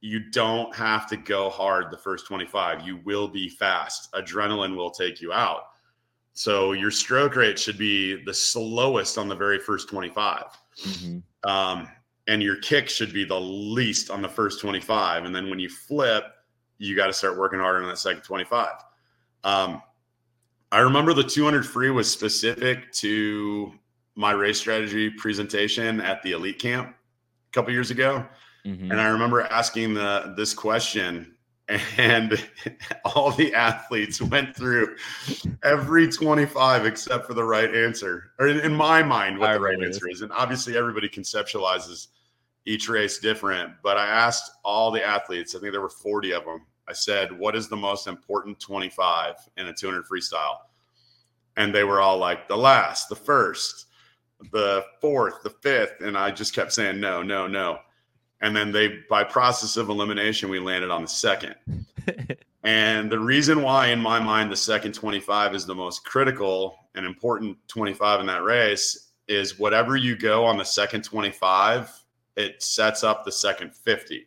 [0.00, 2.86] you don't have to go hard the first 25.
[2.86, 4.10] You will be fast.
[4.14, 5.64] Adrenaline will take you out.
[6.40, 10.44] So your stroke rate should be the slowest on the very first 25.
[10.82, 11.18] Mm-hmm.
[11.50, 11.86] Um,
[12.28, 15.26] and your kick should be the least on the first 25.
[15.26, 16.24] And then when you flip,
[16.78, 18.70] you got to start working harder on that second 25.
[19.44, 19.82] Um,
[20.72, 23.74] I remember the 200 free was specific to
[24.14, 28.26] my race strategy presentation at the elite camp a couple years ago.
[28.64, 28.90] Mm-hmm.
[28.90, 31.34] And I remember asking the this question
[31.96, 32.44] and
[33.04, 34.96] all the athletes went through
[35.62, 39.60] every 25 except for the right answer or in, in my mind what I the
[39.60, 40.22] right answer is.
[40.22, 42.08] And obviously everybody conceptualizes
[42.66, 46.44] each race different but i asked all the athletes i think there were 40 of
[46.44, 50.58] them i said what is the most important 25 in a 200 freestyle?
[51.56, 53.86] And they were all like the last the first
[54.52, 57.78] the fourth the fifth and i just kept saying no no no
[58.40, 61.54] and then they by process of elimination we landed on the second.
[62.62, 67.06] And the reason why in my mind the second 25 is the most critical and
[67.06, 71.90] important 25 in that race is whatever you go on the second 25
[72.36, 74.26] it sets up the second 50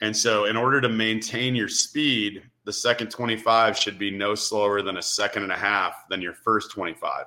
[0.00, 4.80] and so in order to maintain your speed the second 25 should be no slower
[4.80, 7.26] than a second and a half than your first 25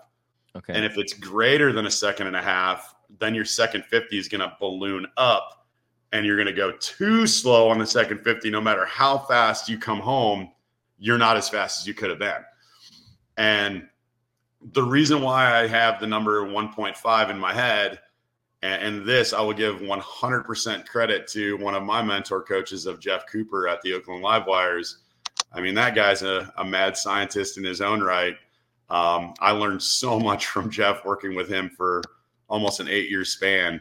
[0.55, 0.73] okay.
[0.73, 4.27] And if it's greater than a second and a half then your second 50 is
[4.27, 5.59] going to balloon up
[6.12, 9.70] and you're going to go too slow on the second 50, no matter how fast
[9.70, 10.49] you come home,
[10.97, 12.43] you're not as fast as you could have been.
[13.38, 13.88] And
[14.74, 17.99] the reason why I have the number 1.5 in my head,
[18.62, 23.26] and, this I will give 100% credit to one of my mentor coaches of Jeff
[23.32, 24.95] Cooper at the Oakland Livewires.
[25.53, 28.36] I mean, that guy's a, a mad scientist in his own right.
[28.89, 32.01] Um, I learned so much from Jeff working with him for
[32.49, 33.80] almost an eight year span.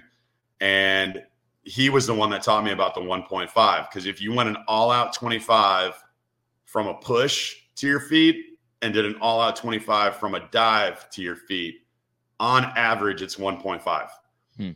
[0.60, 1.24] And
[1.68, 4.56] he was the one that taught me about the 1.5 because if you went an
[4.66, 6.02] all out 25
[6.64, 11.10] from a push to your feet and did an all out 25 from a dive
[11.10, 11.82] to your feet,
[12.40, 14.08] on average, it's 1.5.
[14.56, 14.70] Hmm.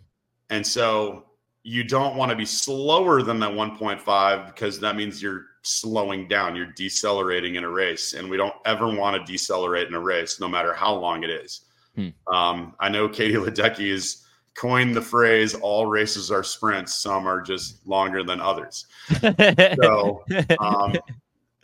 [0.50, 1.24] And so
[1.62, 6.54] you don't want to be slower than that 1.5 because that means you're slowing down,
[6.54, 8.12] you're decelerating in a race.
[8.12, 11.30] And we don't ever want to decelerate in a race, no matter how long it
[11.30, 11.64] is.
[11.94, 12.08] Hmm.
[12.30, 16.94] Um, I know Katie Ledecky is coined the phrase all races are sprints.
[16.96, 18.86] Some are just longer than others.
[19.20, 20.24] So
[20.60, 20.94] um,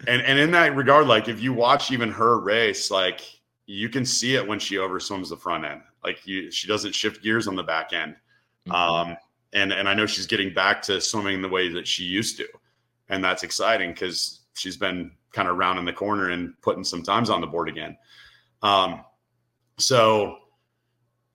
[0.07, 3.21] and and in that regard like if you watch even her race like
[3.67, 5.83] you can see it when she overswims the front end.
[6.03, 8.17] Like you she doesn't shift gears on the back end.
[8.67, 8.73] Mm-hmm.
[8.73, 9.17] um,
[9.55, 12.47] and and i know she's getting back to swimming the way that she used to.
[13.09, 17.31] And that's exciting because she's been kind of rounding the corner and putting some times
[17.31, 17.97] on the board again.
[18.63, 19.05] Um,
[19.79, 20.39] so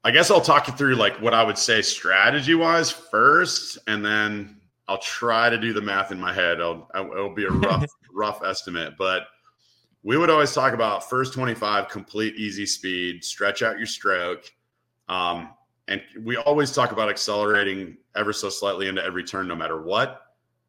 [0.04, 4.06] I guess I'll talk you through like what I would say strategy wise first, and
[4.06, 6.60] then I'll try to do the math in my head.
[6.60, 9.24] I'll, it'll be a rough, rough estimate, but
[10.04, 14.52] we would always talk about first 25 complete easy speed, stretch out your stroke.
[15.08, 15.52] Um,
[15.88, 20.22] and we always talk about accelerating ever so slightly into every turn, no matter what,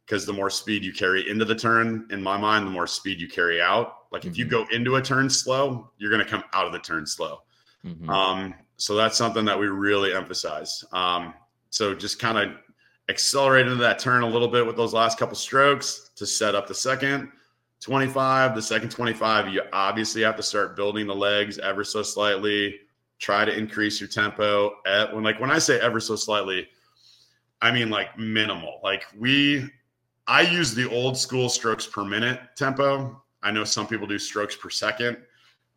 [0.06, 3.20] because the more speed you carry into the turn, in my mind, the more speed
[3.20, 3.94] you carry out.
[4.12, 4.30] Like mm-hmm.
[4.30, 4.70] if you mm-hmm.
[4.70, 7.42] go into a turn slow, you're going to come out of the turn slow.
[7.84, 8.08] Mm-hmm.
[8.08, 10.84] Um, so that's something that we really emphasize.
[10.92, 11.34] Um,
[11.70, 12.56] so just kind of
[13.08, 16.66] accelerate into that turn a little bit with those last couple strokes to set up
[16.66, 17.30] the second
[17.80, 18.54] 25.
[18.54, 22.80] The second 25, you obviously have to start building the legs ever so slightly.
[23.18, 24.76] Try to increase your tempo.
[24.86, 26.66] At, when like when I say ever so slightly,
[27.60, 28.80] I mean like minimal.
[28.82, 29.68] Like we,
[30.26, 33.22] I use the old school strokes per minute tempo.
[33.42, 35.18] I know some people do strokes per second.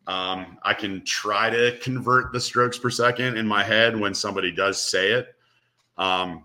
[0.08, 4.50] Um, I can try to convert the strokes per second in my head when somebody
[4.50, 5.28] does say it.
[5.98, 6.44] Um,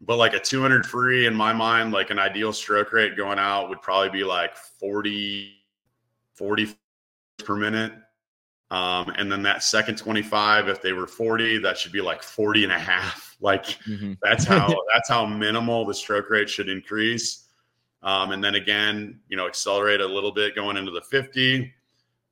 [0.00, 3.68] but like a 200 free in my mind, like an ideal stroke rate going out
[3.68, 5.52] would probably be like 40,
[6.34, 6.74] 40
[7.38, 7.92] per minute.
[8.72, 12.64] Um, and then that second 25, if they were 40, that should be like 40
[12.64, 13.28] and a half.
[13.42, 14.12] Like mm-hmm.
[14.22, 17.46] that's how, that's how minimal the stroke rate should increase.
[18.02, 21.72] Um, and then again, you know, accelerate a little bit going into the 50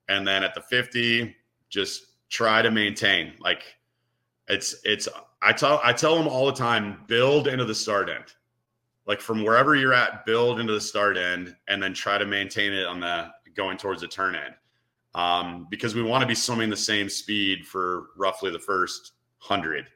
[0.08, 1.34] and then at the 50
[1.68, 3.62] just try to maintain like
[4.48, 5.08] It's it's
[5.42, 8.24] I tell I tell them all the time, build into the start end.
[9.06, 12.72] Like from wherever you're at, build into the start end and then try to maintain
[12.72, 14.54] it on the going towards the turn end.
[15.14, 19.88] Um, because we want to be swimming the same speed for roughly the first hundred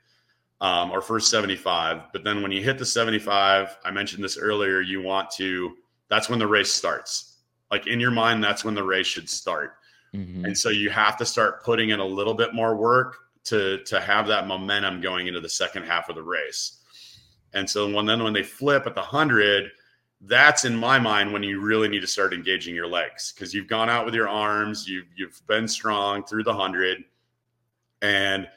[0.62, 2.12] um, or first 75.
[2.12, 5.74] But then when you hit the 75, I mentioned this earlier, you want to,
[6.08, 7.38] that's when the race starts.
[7.70, 9.74] Like in your mind, that's when the race should start.
[10.14, 10.44] Mm-hmm.
[10.44, 14.00] And so you have to start putting in a little bit more work to to
[14.00, 16.80] have that momentum going into the second half of the race.
[17.54, 19.70] And so when then when they flip at the 100,
[20.22, 23.68] that's in my mind when you really need to start engaging your legs because you've
[23.68, 27.04] gone out with your arms, you've you've been strong through the 100
[28.02, 28.48] and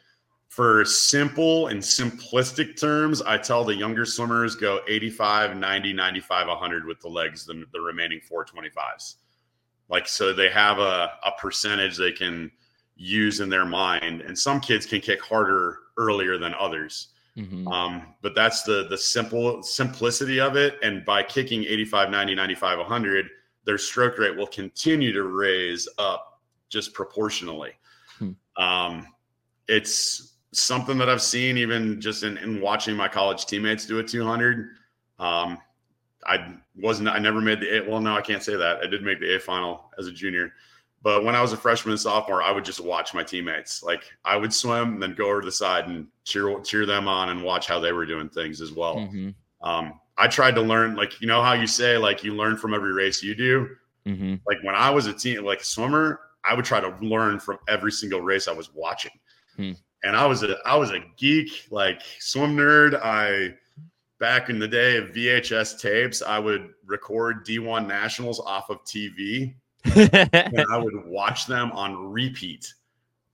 [0.56, 6.86] for simple and simplistic terms, I tell the younger swimmers go 85, 90, 95, 100
[6.86, 9.16] with the legs, the, the remaining 425s.
[9.90, 12.52] Like, so they have a, a percentage they can
[12.96, 14.22] use in their mind.
[14.22, 17.10] And some kids can kick harder earlier than others.
[17.38, 17.68] Mm-hmm.
[17.68, 20.78] Um, but that's the the simple simplicity of it.
[20.82, 23.26] And by kicking 85, 90, 95, 100,
[23.66, 27.74] their stroke rate will continue to raise up just proportionally.
[28.18, 28.32] Hmm.
[28.56, 29.08] Um,
[29.68, 34.04] it's something that I've seen even just in, in watching my college teammates do a
[34.04, 34.70] 200.
[35.20, 35.58] Um,
[36.26, 37.90] I wasn't, I never made the A.
[37.90, 38.78] Well, no, I can't say that.
[38.84, 40.54] I did make the A final as a junior.
[41.04, 43.84] But when I was a freshman and sophomore, I would just watch my teammates.
[43.84, 47.08] Like I would swim and then go over to the side and cheer cheer them
[47.08, 48.96] on and watch how they were doing things as well.
[48.96, 49.30] Mm-hmm.
[49.62, 52.74] Um, I tried to learn, like you know how you say, like you learn from
[52.74, 53.70] every race you do.
[54.08, 54.36] Mm-hmm.
[54.48, 57.60] Like when I was a team, like a swimmer, I would try to learn from
[57.68, 59.12] every single race I was watching.
[59.58, 59.74] Hmm
[60.06, 63.00] and I was a I was a geek, like swim nerd.
[63.02, 63.56] I
[64.20, 69.56] back in the day of VHS tapes, I would record D1 nationals off of TV,
[69.96, 72.74] and I would watch them on repeat.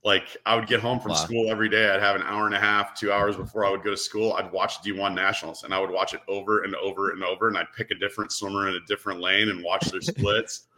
[0.04, 1.18] Like I would get home from wow.
[1.18, 1.88] school every day.
[1.88, 4.32] I'd have an hour and a half, two hours before I would go to school.
[4.32, 7.48] I'd watch D1 nationals, and I would watch it over and over and over.
[7.48, 10.66] And I'd pick a different swimmer in a different lane and watch their splits.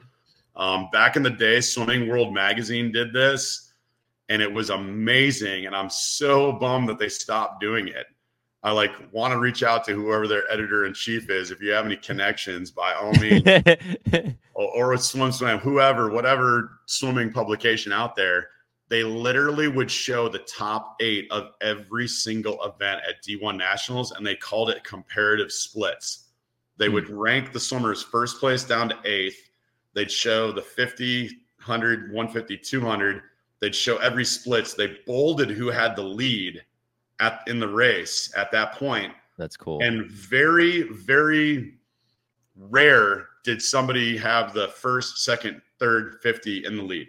[0.57, 3.72] Um, back in the day, Swimming World Magazine did this
[4.28, 5.66] and it was amazing.
[5.66, 8.07] And I'm so bummed that they stopped doing it.
[8.64, 11.50] I like want to reach out to whoever their editor in chief is.
[11.50, 13.46] If you have any connections, by all means,
[14.54, 18.48] or, or SwimSwam, whoever, whatever swimming publication out there,
[18.88, 24.26] they literally would show the top eight of every single event at D1 Nationals, and
[24.26, 26.30] they called it comparative splits.
[26.78, 27.18] They would hmm.
[27.18, 29.50] rank the swimmers first place down to eighth.
[29.92, 31.26] They'd show the 50,
[31.58, 33.22] 100, 150, 200
[33.60, 34.74] They'd show every splits.
[34.74, 36.62] They bolded who had the lead
[37.20, 39.12] at in the race at that point.
[39.38, 39.82] That's cool.
[39.82, 41.74] And very, very
[42.56, 47.08] rare did somebody have the first, second, third, 50 in the lead.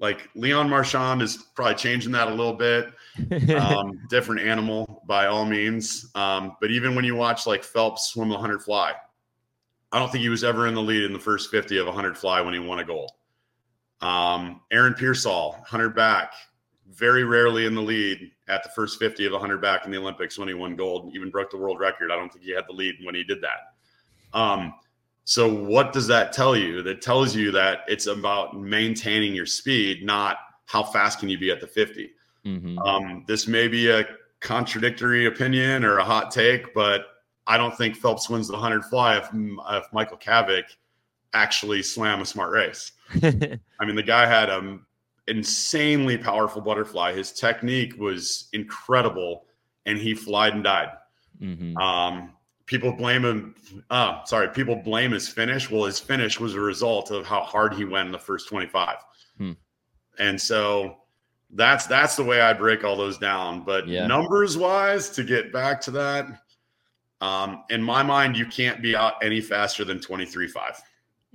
[0.00, 2.92] Like Leon Marchand is probably changing that a little bit.
[3.54, 6.10] Um, different animal by all means.
[6.16, 8.92] Um, but even when you watch like Phelps swim the 100 fly,
[9.92, 12.18] I don't think he was ever in the lead in the first 50 of 100
[12.18, 13.12] fly when he won a gold.
[14.00, 16.32] Um, Aaron Peirsol, 100 back,
[16.88, 20.38] very rarely in the lead at the first 50 of 100 back in the Olympics
[20.38, 22.10] when he won gold, even broke the world record.
[22.10, 24.38] I don't think he had the lead when he did that.
[24.38, 24.74] Um,
[25.24, 26.82] so, what does that tell you?
[26.82, 30.36] That tells you that it's about maintaining your speed, not
[30.66, 32.10] how fast can you be at the 50.
[32.44, 32.78] Mm-hmm.
[32.80, 34.04] Um, this may be a
[34.40, 37.06] contradictory opinion or a hot take, but
[37.46, 40.64] I don't think Phelps wins the 100 fly if, if Michael Cavic
[41.32, 42.92] actually swam a smart race.
[43.22, 44.84] I mean, the guy had an
[45.28, 47.12] insanely powerful butterfly.
[47.12, 49.46] His technique was incredible,
[49.86, 50.90] and he flied and died.
[51.40, 51.76] Mm-hmm.
[51.76, 52.32] Um,
[52.66, 53.54] people blame him.
[53.90, 55.70] Uh, sorry, people blame his finish.
[55.70, 58.96] Well, his finish was a result of how hard he went in the first 25.
[59.38, 59.52] Hmm.
[60.18, 60.98] And so
[61.50, 63.64] that's that's the way I break all those down.
[63.64, 64.06] But yeah.
[64.06, 66.26] numbers wise, to get back to that,
[67.20, 70.80] um, in my mind, you can't be out any faster than 23.5.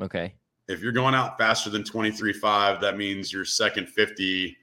[0.02, 0.34] Okay.
[0.70, 4.56] If you're going out faster than 23.5, that means your second 50.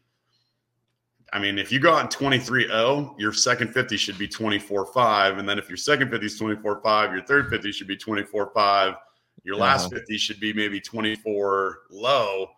[1.32, 5.40] I mean, if you go out in 23.0, your second 50 should be 24.5.
[5.40, 8.96] And then if your second 50 is 24.5, your third 50 should be 24.5.
[9.42, 9.98] Your last uh-huh.
[9.98, 12.50] 50 should be maybe 24 low.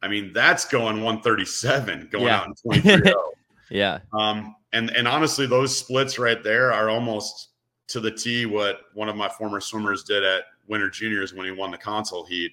[0.00, 2.38] I mean, that's going 137 going yeah.
[2.38, 3.12] out in 23.0.
[3.70, 3.98] yeah.
[4.12, 7.48] Um, and and honestly, those splits right there are almost
[7.88, 11.52] to the T what one of my former swimmers did at Winter Juniors when he
[11.52, 12.52] won the console heat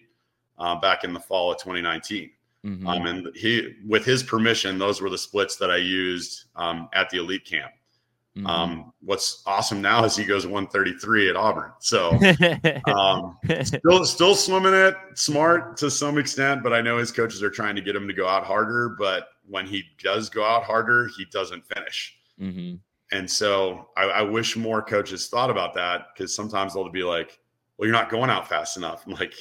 [0.58, 2.30] uh, back in the fall of 2019.
[2.66, 2.88] Mm-hmm.
[2.88, 7.10] Um, and he, with his permission, those were the splits that I used um, at
[7.10, 7.72] the elite camp.
[8.38, 8.48] Mm-hmm.
[8.48, 11.72] Um, what's awesome now is he goes 133 at Auburn.
[11.80, 12.12] So
[12.88, 17.50] um, still still swimming it smart to some extent, but I know his coaches are
[17.50, 18.96] trying to get him to go out harder.
[19.00, 22.16] But when he does go out harder, he doesn't finish.
[22.40, 22.76] Mm-hmm.
[23.12, 27.40] And so I, I, wish more coaches thought about that because sometimes they'll be like,
[27.78, 29.34] "Well, you're not going out fast enough." I'm like,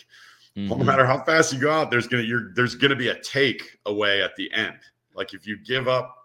[0.57, 0.69] mm-hmm.
[0.69, 3.79] no matter how fast you go out, there's gonna you're there's gonna be a take
[3.87, 4.79] away at the end.
[5.15, 6.17] Like if you give up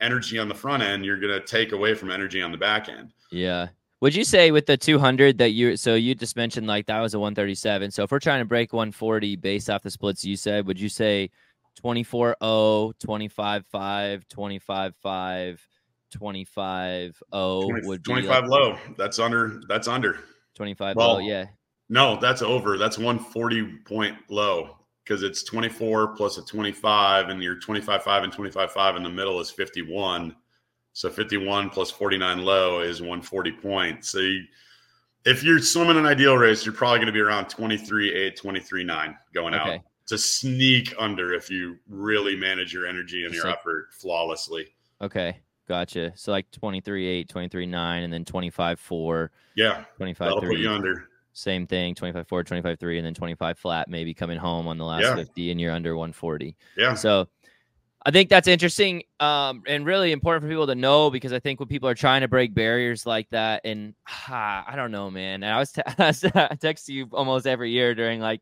[0.00, 2.88] energy on the front end, you're going to take away from energy on the back
[2.88, 3.12] end.
[3.30, 3.68] Yeah.
[4.00, 7.14] Would you say with the 200 that you so you just mentioned like that was
[7.14, 7.90] a 137.
[7.90, 10.90] So if we're trying to break 140 based off the splits you said, would you
[10.90, 11.30] say
[11.76, 15.68] 24 0, 25 5, 25 5,
[16.12, 18.78] 25 0 would be 25 like, low.
[18.98, 20.18] That's under that's under.
[20.56, 21.46] 25 well, low, yeah.
[21.88, 22.78] No, that's over.
[22.78, 28.32] That's 140 point low because it's 24 plus a 25 and you're 25 5 and
[28.32, 30.34] 25 5 in the middle is 51
[30.92, 34.42] so 51 plus 49 low is 140 points so you,
[35.26, 38.84] if you're swimming an ideal race you're probably going to be around 23 8 23
[38.84, 39.74] 9 going okay.
[39.74, 44.68] out to sneak under if you really manage your energy and your like, effort flawlessly.
[45.00, 46.12] Okay gotcha.
[46.14, 50.70] So like 23 8 23 9 and then 25 4 yeah 25 3 put you
[50.70, 54.78] under same thing 25 4 25 3 and then 25 flat maybe coming home on
[54.78, 55.16] the last yeah.
[55.16, 56.94] 50 and you're under 140 yeah.
[56.94, 57.28] So
[58.06, 61.58] i think that's interesting um, and really important for people to know because i think
[61.58, 65.42] when people are trying to break barriers like that and ah, i don't know man
[65.42, 65.82] and i was, t-
[66.34, 68.40] I text you almost every year during like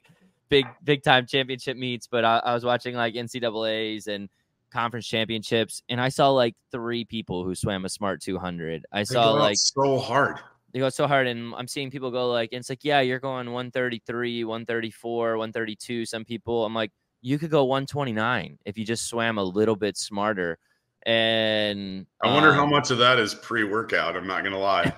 [0.49, 4.28] big big time championship meets but I, I was watching like ncaa's and
[4.70, 9.32] conference championships and i saw like three people who swam a smart 200 i saw
[9.32, 10.38] like so hard
[10.73, 13.53] they go so hard and i'm seeing people go like it's like yeah you're going
[13.53, 19.39] 133 134 132 some people i'm like you could go 129 if you just swam
[19.39, 20.59] a little bit smarter
[21.05, 24.16] and I wonder um, how much of that is pre-workout.
[24.16, 24.93] I'm not gonna lie.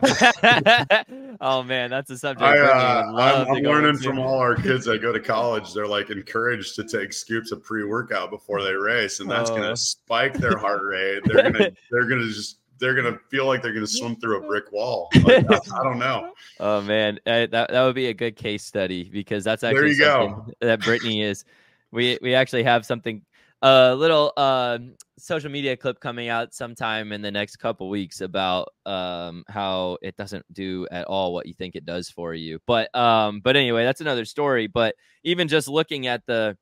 [1.40, 2.42] oh man, that's a subject.
[2.42, 5.72] I, uh, I'm, I'm learning from all our kids that go to college.
[5.72, 9.56] They're like encouraged to take scoops of pre-workout before they race, and that's oh.
[9.56, 11.22] gonna spike their heart rate.
[11.24, 14.70] They're gonna they're gonna just they're gonna feel like they're gonna swim through a brick
[14.70, 15.08] wall.
[15.24, 16.34] Like, I, don't know.
[16.60, 19.98] Oh man, that that would be a good case study because that's actually there you
[19.98, 20.46] go.
[20.60, 21.44] that Brittany is.
[21.90, 23.22] We we actually have something
[23.62, 24.78] a little uh,
[25.18, 30.14] social media clip coming out sometime in the next couple weeks about um, how it
[30.16, 32.58] doesn't do at all what you think it does for you.
[32.66, 34.66] But um, but anyway, that's another story.
[34.66, 36.58] But even just looking at the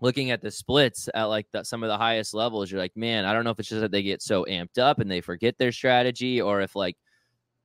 [0.00, 3.24] looking at the splits at like the, some of the highest levels, you're like, man,
[3.24, 5.58] I don't know if it's just that they get so amped up and they forget
[5.58, 6.96] their strategy, or if like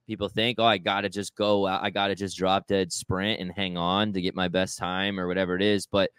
[0.07, 3.77] people think, oh, I gotta just go, I gotta just drop dead sprint and hang
[3.77, 5.87] on to get my best time or whatever it is.
[5.87, 6.11] But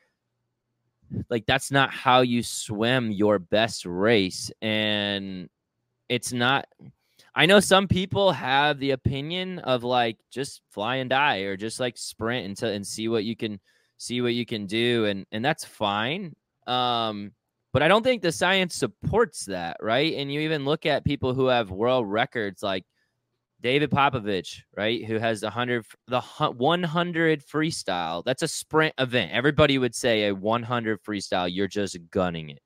[1.30, 5.48] like that's not how you swim your best race, and
[6.08, 6.66] it's not.
[7.34, 11.78] I know some people have the opinion of like just fly and die or just
[11.78, 13.60] like sprint until and see what you can
[13.99, 16.34] see what you can do and and that's fine
[16.66, 17.32] um
[17.72, 20.14] but i don't think the science supports that right?
[20.14, 22.84] And you even look at people who have world records like
[23.61, 29.32] David Popovici right who has the 100 the 100 freestyle that's a sprint event.
[29.32, 32.61] Everybody would say a 100 freestyle you're just gunning it.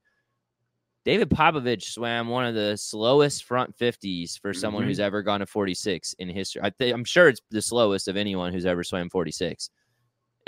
[1.05, 4.91] David Popovici swam one of the slowest front 50s for someone mm-hmm.
[4.91, 6.61] who's ever gone to 46 in history.
[6.63, 9.71] I th- i'm sure it's the slowest of anyone who's ever swam 46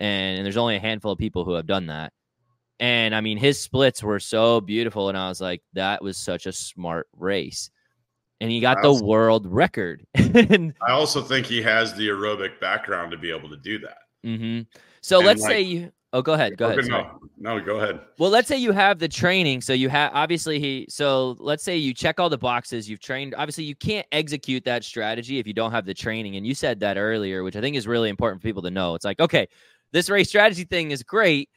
[0.03, 2.13] and, and there's only a handful of people who have done that.
[2.81, 6.47] And I mean, his splits were so beautiful, and I was like, that was such
[6.47, 7.71] a smart race.
[8.41, 10.05] And he got also, the world record.
[10.17, 13.99] I also think he has the aerobic background to be able to do that.
[14.27, 14.63] Mm-hmm.
[15.01, 15.93] So and let's like, say you.
[16.15, 16.59] Oh, go ahead.
[16.59, 16.85] Go ahead.
[16.89, 18.01] No, no, go ahead.
[18.19, 19.63] Well, let's say you have the training.
[19.63, 20.87] So you have obviously he.
[20.91, 22.91] So let's say you check all the boxes.
[22.91, 23.35] You've trained.
[23.37, 26.37] Obviously, you can't execute that strategy if you don't have the training.
[26.37, 28.95] And you said that earlier, which I think is really important for people to know.
[28.95, 29.49] It's like, okay,
[29.93, 31.49] this race strategy thing is great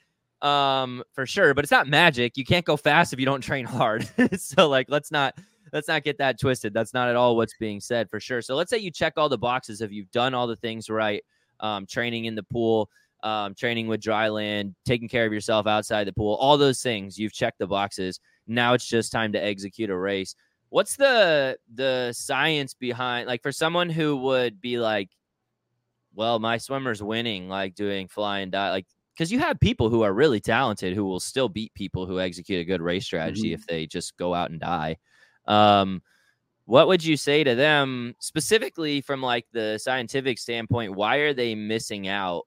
[0.42, 2.38] um for sure but it's not magic.
[2.38, 4.08] You can't go fast if you don't train hard.
[4.38, 5.34] So like let's not
[5.74, 6.74] let's not get that twisted.
[6.74, 8.42] That's not at all what's being said for sure.
[8.42, 9.82] So let's say you check all the boxes.
[9.82, 11.24] If you've done all the things right?
[11.60, 12.90] Um training in the pool
[13.24, 17.18] um training with dry land taking care of yourself outside the pool all those things.
[17.18, 18.20] You've checked the boxes.
[18.46, 20.36] Now it's just time to execute a race.
[20.70, 25.10] What's the the science behind like for someone who would be like
[26.16, 30.02] well, my swimmer's winning, like doing fly and die, like because you have people who
[30.02, 33.62] are really talented who will still beat people who execute a good race strategy mm-hmm.
[33.62, 34.98] if they just go out and die.
[35.48, 36.02] Um,
[36.66, 40.96] what would you say to them specifically from like the scientific standpoint?
[40.96, 42.44] Why are they missing out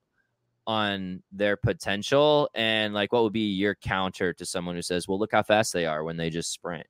[0.66, 2.50] on their potential?
[2.54, 5.72] And like, what would be your counter to someone who says, "Well, look how fast
[5.72, 6.86] they are when they just sprint"?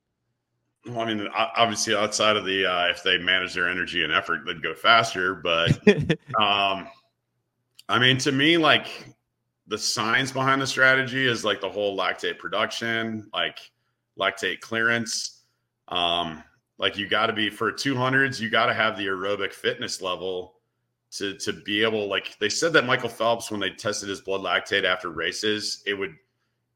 [0.87, 4.47] Well, I mean, obviously, outside of the uh, if they manage their energy and effort,
[4.47, 5.35] they'd go faster.
[5.35, 5.79] But
[6.41, 6.89] um,
[7.89, 8.87] I mean, to me, like
[9.67, 13.59] the science behind the strategy is like the whole lactate production, like
[14.19, 15.43] lactate clearance.
[15.89, 16.43] Um,
[16.79, 20.55] like you got to be for 200s, you got to have the aerobic fitness level
[21.13, 22.09] to to be able.
[22.09, 25.95] Like they said that Michael Phelps, when they tested his blood lactate after races, it
[25.95, 26.15] would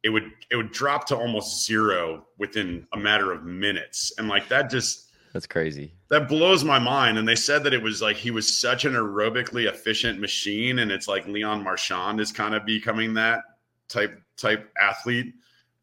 [0.02, 4.12] it would it would drop to almost zero within a matter of minutes.
[4.18, 5.94] And like that just that's crazy.
[6.10, 7.18] that blows my mind.
[7.18, 10.80] And they said that it was like he was such an aerobically efficient machine.
[10.80, 13.40] And it's like leon marchand is kind of becoming that
[13.88, 15.34] type type athlete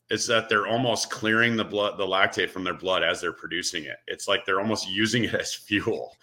[0.09, 3.85] is that they're almost clearing the blood the lactate from their blood as they're producing
[3.85, 3.97] it.
[4.07, 6.15] It's like they're almost using it as fuel.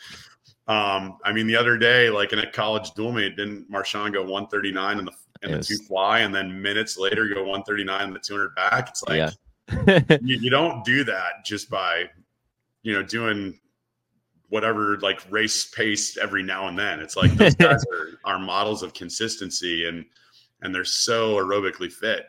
[0.68, 4.22] Um i mean the other day like in a college dual meet didn't marchand go
[4.22, 5.12] 139 in the
[5.46, 8.88] and the two fly, and then minutes later you go 139 and the 200 back.
[8.88, 10.18] It's like yeah.
[10.22, 12.08] you, you don't do that just by
[12.82, 13.58] you know doing
[14.48, 17.00] whatever like race pace every now and then.
[17.00, 20.04] It's like those guys are, are models of consistency and
[20.62, 22.26] and they're so aerobically fit.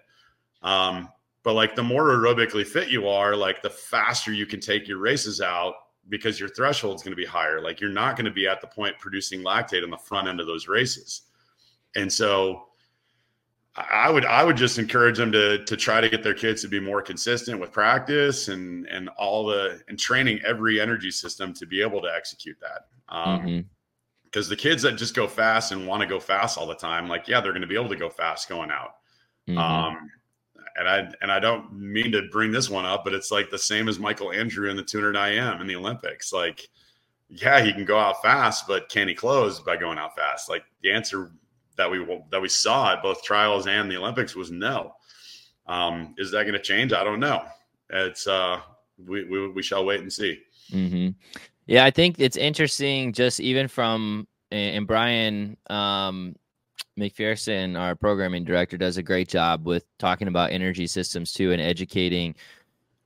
[0.61, 1.09] Um,
[1.43, 4.97] but like the more aerobically fit you are, like the faster you can take your
[4.97, 5.75] races out
[6.09, 7.61] because your threshold is going to be higher.
[7.61, 10.39] Like you're not going to be at the point producing lactate on the front end
[10.39, 11.23] of those races.
[11.95, 12.67] And so
[13.77, 16.67] I would I would just encourage them to to try to get their kids to
[16.67, 21.65] be more consistent with practice and and all the and training every energy system to
[21.65, 22.87] be able to execute that.
[23.09, 23.59] Um, mm-hmm
[24.37, 27.07] because the kids that just go fast and want to go fast all the time,
[27.07, 28.95] like yeah, they're going to be able to go fast going out.
[29.47, 29.57] Mm-hmm.
[29.57, 30.11] Um,
[30.75, 33.57] and I and I don't mean to bring this one up, but it's like the
[33.57, 36.31] same as Michael Andrew in the 200 IM in the Olympics.
[36.31, 36.67] Like,
[37.29, 40.49] yeah, he can go out fast, but can he close by going out fast?
[40.49, 41.31] Like the answer
[41.77, 44.93] that we that we saw at both trials and the Olympics was no.
[45.67, 46.93] Um, is that going to change?
[46.93, 47.43] I don't know.
[47.89, 48.59] It's uh,
[48.97, 50.39] we, we we shall wait and see.
[50.71, 51.09] Mm-hmm.
[51.65, 53.13] Yeah, I think it's interesting.
[53.13, 56.35] Just even from and Brian um,
[56.97, 61.61] McPherson, our programming director, does a great job with talking about energy systems too and
[61.61, 62.35] educating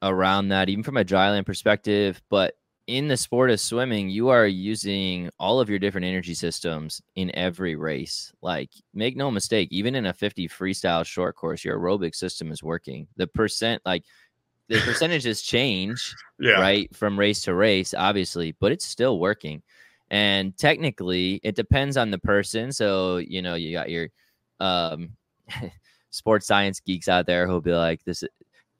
[0.01, 2.21] around that, even from a dryland perspective.
[2.29, 2.55] But
[2.87, 7.33] in the sport of swimming, you are using all of your different energy systems in
[7.35, 8.33] every race.
[8.41, 12.63] Like, make no mistake, even in a 50 freestyle short course, your aerobic system is
[12.63, 13.07] working.
[13.17, 14.03] The percent, like,
[14.67, 16.53] the percentages change, yeah.
[16.53, 19.61] right, from race to race, obviously, but it's still working.
[20.09, 22.71] And technically, it depends on the person.
[22.71, 24.09] So, you know, you got your
[24.59, 25.11] um,
[26.09, 28.23] sports science geeks out there who'll be like, this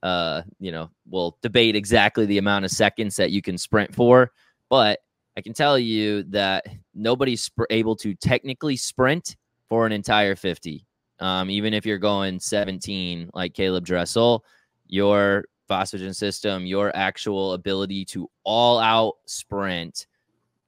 [0.04, 4.32] uh, you know, we'll debate exactly the amount of seconds that you can sprint for,
[4.70, 4.99] but
[5.38, 9.38] I can tell you that nobody's sp- able to technically sprint
[9.70, 10.86] for an entire 50.
[11.20, 14.43] Um, even if you're going 17 like Caeleb Dressel,
[14.88, 20.08] your phosphagen system, your actual ability to all out sprint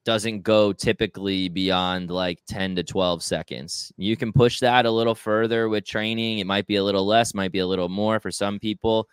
[0.05, 3.91] doesn't go typically beyond like 10 to 12 seconds.
[3.97, 6.39] You can push that a little further with training.
[6.39, 9.07] It might be a little less, might be a little more for some people.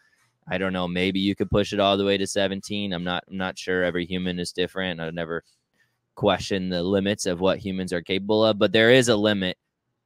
[0.51, 0.89] I don't know.
[0.89, 2.93] Maybe you could push it all the way to 17.
[2.93, 3.25] I'm not.
[3.31, 3.85] I'm not sure.
[3.85, 5.01] Every human is different.
[5.01, 5.45] I've never
[6.17, 9.57] questioned the limits of what humans are capable of, but there is a limit,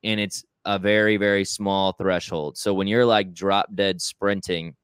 [0.04, 2.56] and it's a very very small threshold.
[2.56, 4.76] So when you're like drop dead sprinting,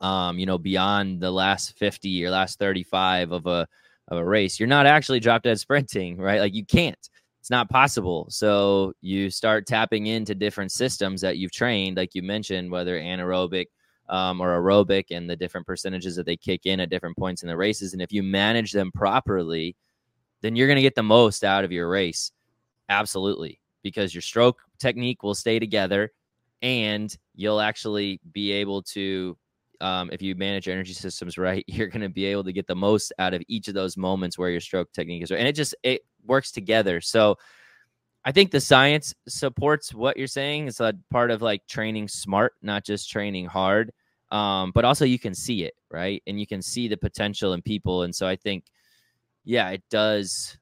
[0.00, 3.68] um, you know, beyond the last 50 or last 35 of a
[4.08, 6.40] of a race, you're not actually drop dead sprinting, right?
[6.40, 7.08] Like you can't.
[7.38, 8.26] It's not possible.
[8.28, 13.66] So you start tapping into different systems that you've trained, like you mentioned, whether anaerobic
[14.10, 17.48] um, or aerobic and the different percentages that they kick in at different points in
[17.48, 17.92] the races.
[17.92, 19.76] And if you manage them properly,
[20.42, 22.32] then you're going to get the most out of your race.
[22.88, 23.60] Absolutely.
[23.82, 26.12] Because your stroke technique will stay together
[26.60, 29.38] and you'll actually be able to,
[29.80, 32.66] um, if you manage your energy systems right, you're going to be able to get
[32.66, 35.38] the most out of each of those moments where your stroke technique is right.
[35.38, 37.00] And it just, it works together.
[37.00, 37.38] So,
[38.22, 40.68] I think the science supports what you're saying.
[40.68, 43.92] It's a part of like training smart, not just training hard
[44.30, 46.22] um, but also you can see it right?
[46.26, 48.02] And you can see the potential in people.
[48.04, 48.64] And so i think
[49.44, 50.58] yeah it does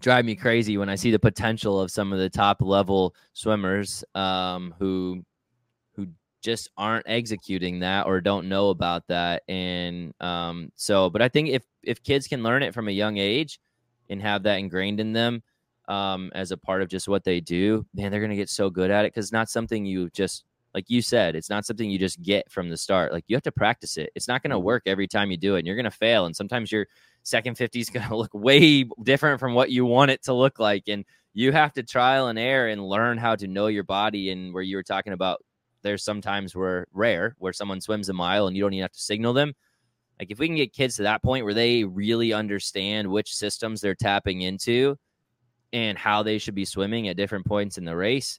[0.00, 4.04] drive me crazy when i see the potential of some of the top level swimmers
[4.14, 5.24] um, who
[5.94, 6.06] who
[6.40, 9.42] just aren't executing that or don't know about that.
[9.48, 13.18] And um, so but i think if if kids can learn it from a young
[13.18, 13.58] age
[14.10, 15.42] and have that ingrained in them
[15.88, 18.90] um, as a part of just what they do man they're gonna get so good
[18.90, 20.44] at it because it's not something you just
[20.74, 23.12] like you said, it's not something you just get from the start.
[23.12, 24.10] Like you have to practice it.
[24.16, 24.66] It's not going to mm-hmm.
[24.66, 25.60] work every time you do it.
[25.60, 26.26] And you're going to fail.
[26.26, 26.86] And sometimes your
[27.22, 30.58] second 50 is going to look way different from what you want it to look
[30.58, 30.88] like.
[30.88, 34.30] And you have to trial and error and learn how to know your body.
[34.30, 35.42] And where you were talking about,
[35.82, 39.00] there's sometimes where rare where someone swims a mile and you don't even have to
[39.00, 39.54] signal them.
[40.18, 43.80] Like if we can get kids to that point where they really understand which systems
[43.80, 44.96] they're tapping into
[45.72, 48.38] and how they should be swimming at different points in the race,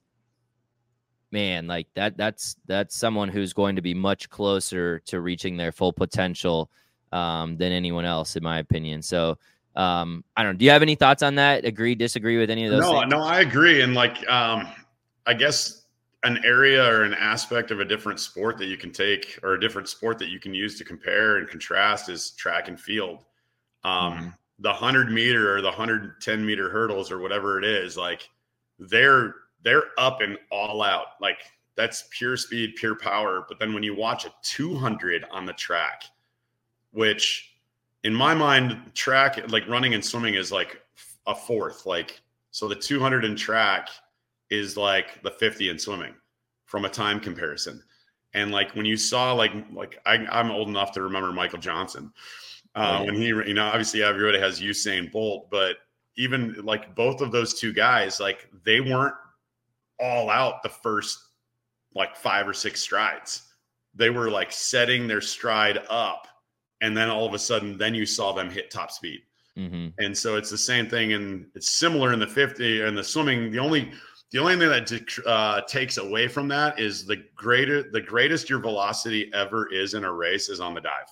[1.32, 5.72] man, like that that's that's someone who's going to be much closer to reaching their
[5.72, 6.70] full potential
[7.12, 9.02] um, than anyone else, in my opinion.
[9.02, 9.38] So
[9.76, 10.58] um, I don't know.
[10.58, 11.66] Do you have any thoughts on that?
[11.66, 12.82] Agree, disagree with any of those?
[12.82, 13.12] No, things?
[13.12, 13.82] no, I agree.
[13.82, 14.68] And like, um,
[15.26, 15.84] I guess
[16.24, 19.60] an area or an aspect of a different sport that you can take or a
[19.60, 23.26] different sport that you can use to compare and contrast is track and field.
[23.84, 24.28] Um, mm-hmm.
[24.60, 28.30] The 100 meter or the 110 meter hurdles or whatever it is, like
[28.80, 29.36] they're
[29.66, 31.08] they're up and all out.
[31.20, 31.40] Like
[31.76, 33.46] that's pure speed, pure power.
[33.50, 36.04] But then when you watch a 200 on the track,
[36.92, 37.58] which
[38.04, 40.82] in my mind, track like running and swimming is like
[41.28, 41.86] a fourth.
[41.86, 43.90] Like so, the 200 in track
[44.50, 46.14] is like the 50 in swimming
[46.66, 47.84] from a time comparison.
[48.34, 52.14] And like when you saw like like I, am old enough to remember Michael Johnson
[52.76, 55.78] uh, oh, when he you know obviously everybody has Usain Bolt, but
[56.18, 59.16] even like both of those two guys like they weren't
[60.00, 61.20] all out the first
[61.94, 63.44] like five or six strides.
[63.94, 66.28] They were like setting their stride up
[66.82, 69.22] and then all of a sudden then you saw them hit top speed
[69.58, 69.88] mm-hmm.
[70.00, 73.52] and so it's the same thing and it's similar in the 50 and the swimming
[73.52, 73.92] the only
[74.32, 78.60] the only thing that uh, takes away from that is the greater the greatest your
[78.60, 81.08] velocity ever is in a race is on the dive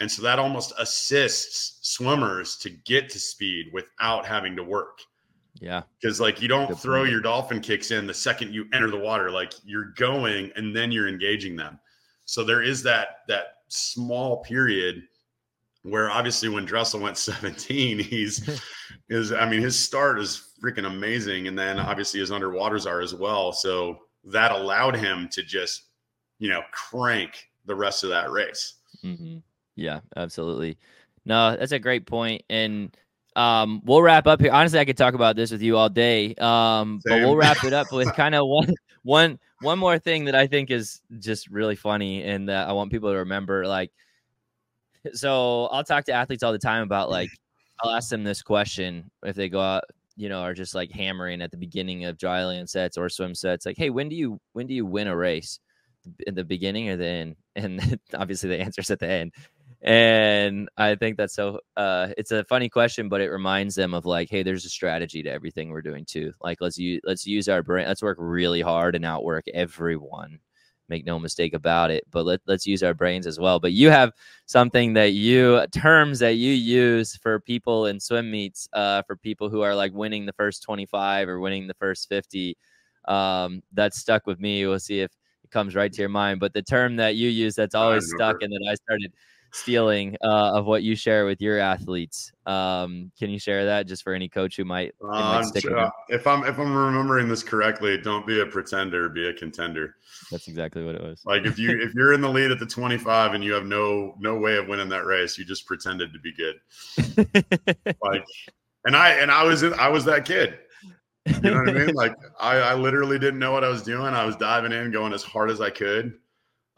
[0.00, 5.00] and so that almost assists swimmers to get to speed without having to work
[5.60, 7.10] yeah because like you don't Good throw point.
[7.10, 10.92] your dolphin kicks in the second you enter the water like you're going and then
[10.92, 11.78] you're engaging them
[12.24, 15.02] so there is that that small period
[15.82, 18.60] where obviously when Dressel went 17, he's
[19.08, 23.14] is I mean his start is freaking amazing, and then obviously his underwaters are as
[23.14, 23.52] well.
[23.52, 25.84] So that allowed him to just
[26.38, 28.74] you know crank the rest of that race.
[29.04, 29.38] Mm-hmm.
[29.76, 30.78] Yeah, absolutely.
[31.24, 32.94] No, that's a great point, and
[33.38, 34.50] um, we'll wrap up here.
[34.50, 37.72] Honestly, I could talk about this with you all day, um, but we'll wrap it
[37.72, 38.74] up with kind of one
[39.04, 42.90] one one more thing that I think is just really funny and that I want
[42.90, 43.64] people to remember.
[43.64, 43.92] Like,
[45.12, 47.30] so I'll talk to athletes all the time about like,
[47.80, 49.84] I'll ask them this question if they go out,
[50.16, 53.36] you know, are just like hammering at the beginning of dry land sets or swim
[53.36, 53.64] sets.
[53.64, 55.60] Like, hey, when do you when do you win a race?
[56.26, 57.36] In the beginning or the end?
[57.54, 59.32] And obviously the answer's at the end
[59.82, 64.04] and i think that's so uh it's a funny question but it reminds them of
[64.04, 66.32] like hey there's a strategy to everything we're doing too.
[66.42, 70.40] Like let's use let's use our brain let's work really hard and outwork everyone.
[70.88, 73.60] Make no mistake about it but let, let's use our brains as well.
[73.60, 74.12] But you have
[74.46, 79.48] something that you terms that you use for people in swim meets uh for people
[79.48, 82.56] who are like winning the first 25 or winning the first 50
[83.06, 84.66] um that stuck with me.
[84.66, 85.12] We'll see if
[85.44, 86.40] it comes right to your mind.
[86.40, 89.12] But the term that you use that's always stuck and that i started
[89.52, 92.32] stealing uh, of what you share with your athletes.
[92.46, 94.94] Um, can you share that just for any coach who might?
[95.00, 99.32] might uh, if I'm if I'm remembering this correctly, don't be a pretender, be a
[99.32, 99.96] contender.
[100.30, 101.22] That's exactly what it was.
[101.24, 104.14] Like if you if you're in the lead at the 25 and you have no
[104.18, 106.56] no way of winning that race, you just pretended to be good.
[108.02, 108.24] like,
[108.84, 110.58] and I and I was I was that kid.
[111.26, 111.88] You know what I mean?
[111.94, 114.14] Like I, I literally didn't know what I was doing.
[114.14, 116.14] I was diving in, going as hard as I could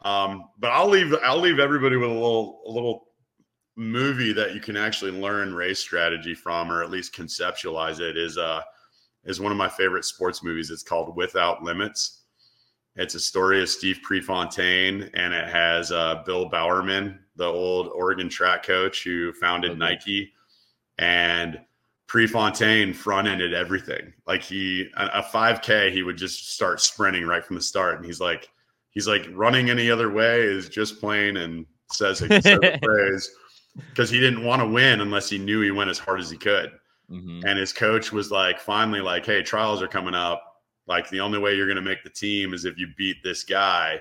[0.03, 3.07] um, but I'll leave I'll leave everybody with a little a little
[3.75, 8.17] movie that you can actually learn race strategy from, or at least conceptualize it.
[8.17, 8.61] Is uh
[9.23, 10.71] is one of my favorite sports movies.
[10.71, 12.21] It's called Without Limits.
[12.95, 18.27] It's a story of Steve Prefontaine, and it has uh, Bill Bowerman, the old Oregon
[18.27, 19.79] track coach who founded okay.
[19.79, 20.33] Nike,
[20.97, 21.59] and
[22.07, 24.11] Prefontaine front ended everything.
[24.27, 28.19] Like he a 5K, he would just start sprinting right from the start, and he's
[28.19, 28.49] like
[28.91, 33.31] he's like running any other way is just plain and says, a phrase
[33.89, 36.37] because he didn't want to win unless he knew he went as hard as he
[36.37, 36.71] could.
[37.09, 37.45] Mm-hmm.
[37.45, 40.43] And his coach was like, finally, like, hey, trials are coming up.
[40.87, 43.43] Like, the only way you're going to make the team is if you beat this
[43.43, 43.99] guy.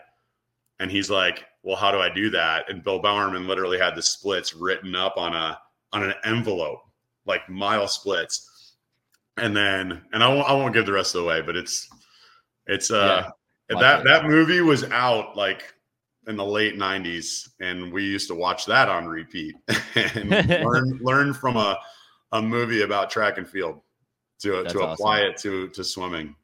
[0.80, 2.70] And he's like, well, how do I do that?
[2.70, 5.58] And Bill Bowerman literally had the splits written up on a
[5.92, 6.80] on an envelope,
[7.26, 8.74] like mile splits.
[9.36, 11.88] And then, and I won't, I won't give the rest of the way, but it's
[12.66, 13.30] it's uh yeah
[13.78, 15.74] that that movie was out like
[16.26, 19.54] in the late 90s and we used to watch that on repeat
[19.94, 20.30] and
[20.64, 21.78] learn learn from a,
[22.32, 23.80] a movie about track and field
[24.40, 25.30] to That's to apply awesome.
[25.30, 26.34] it to to swimming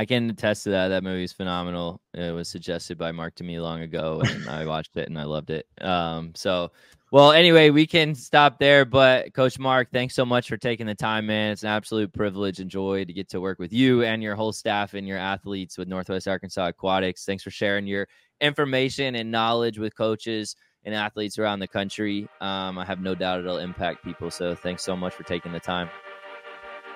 [0.00, 0.88] I can attest to that.
[0.88, 2.00] That movie is phenomenal.
[2.14, 5.24] It was suggested by Mark to me long ago, and I watched it and I
[5.24, 5.66] loved it.
[5.78, 6.72] Um, so
[7.12, 8.86] well, anyway, we can stop there.
[8.86, 11.52] But Coach Mark, thanks so much for taking the time, man.
[11.52, 14.54] It's an absolute privilege and joy to get to work with you and your whole
[14.54, 17.26] staff and your athletes with Northwest Arkansas Aquatics.
[17.26, 18.08] Thanks for sharing your
[18.40, 22.26] information and knowledge with coaches and athletes around the country.
[22.40, 24.30] Um, I have no doubt it'll impact people.
[24.30, 25.90] So thanks so much for taking the time.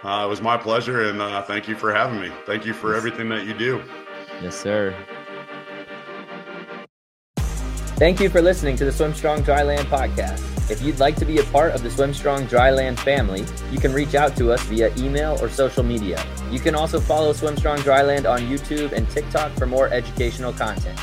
[0.04, 2.30] Uh, it was my pleasure, and uh, thank you for having me.
[2.44, 3.82] Thank you for everything that you do.
[4.42, 4.94] Yes, sir.
[7.96, 10.42] Thank you for listening to the Swim Strong Dryland podcast.
[10.70, 13.92] If you'd like to be a part of the Swim Strong Dryland family, you can
[13.92, 16.22] reach out to us via email or social media.
[16.50, 20.98] You can also follow Swim Strong Dryland on YouTube and TikTok for more educational content.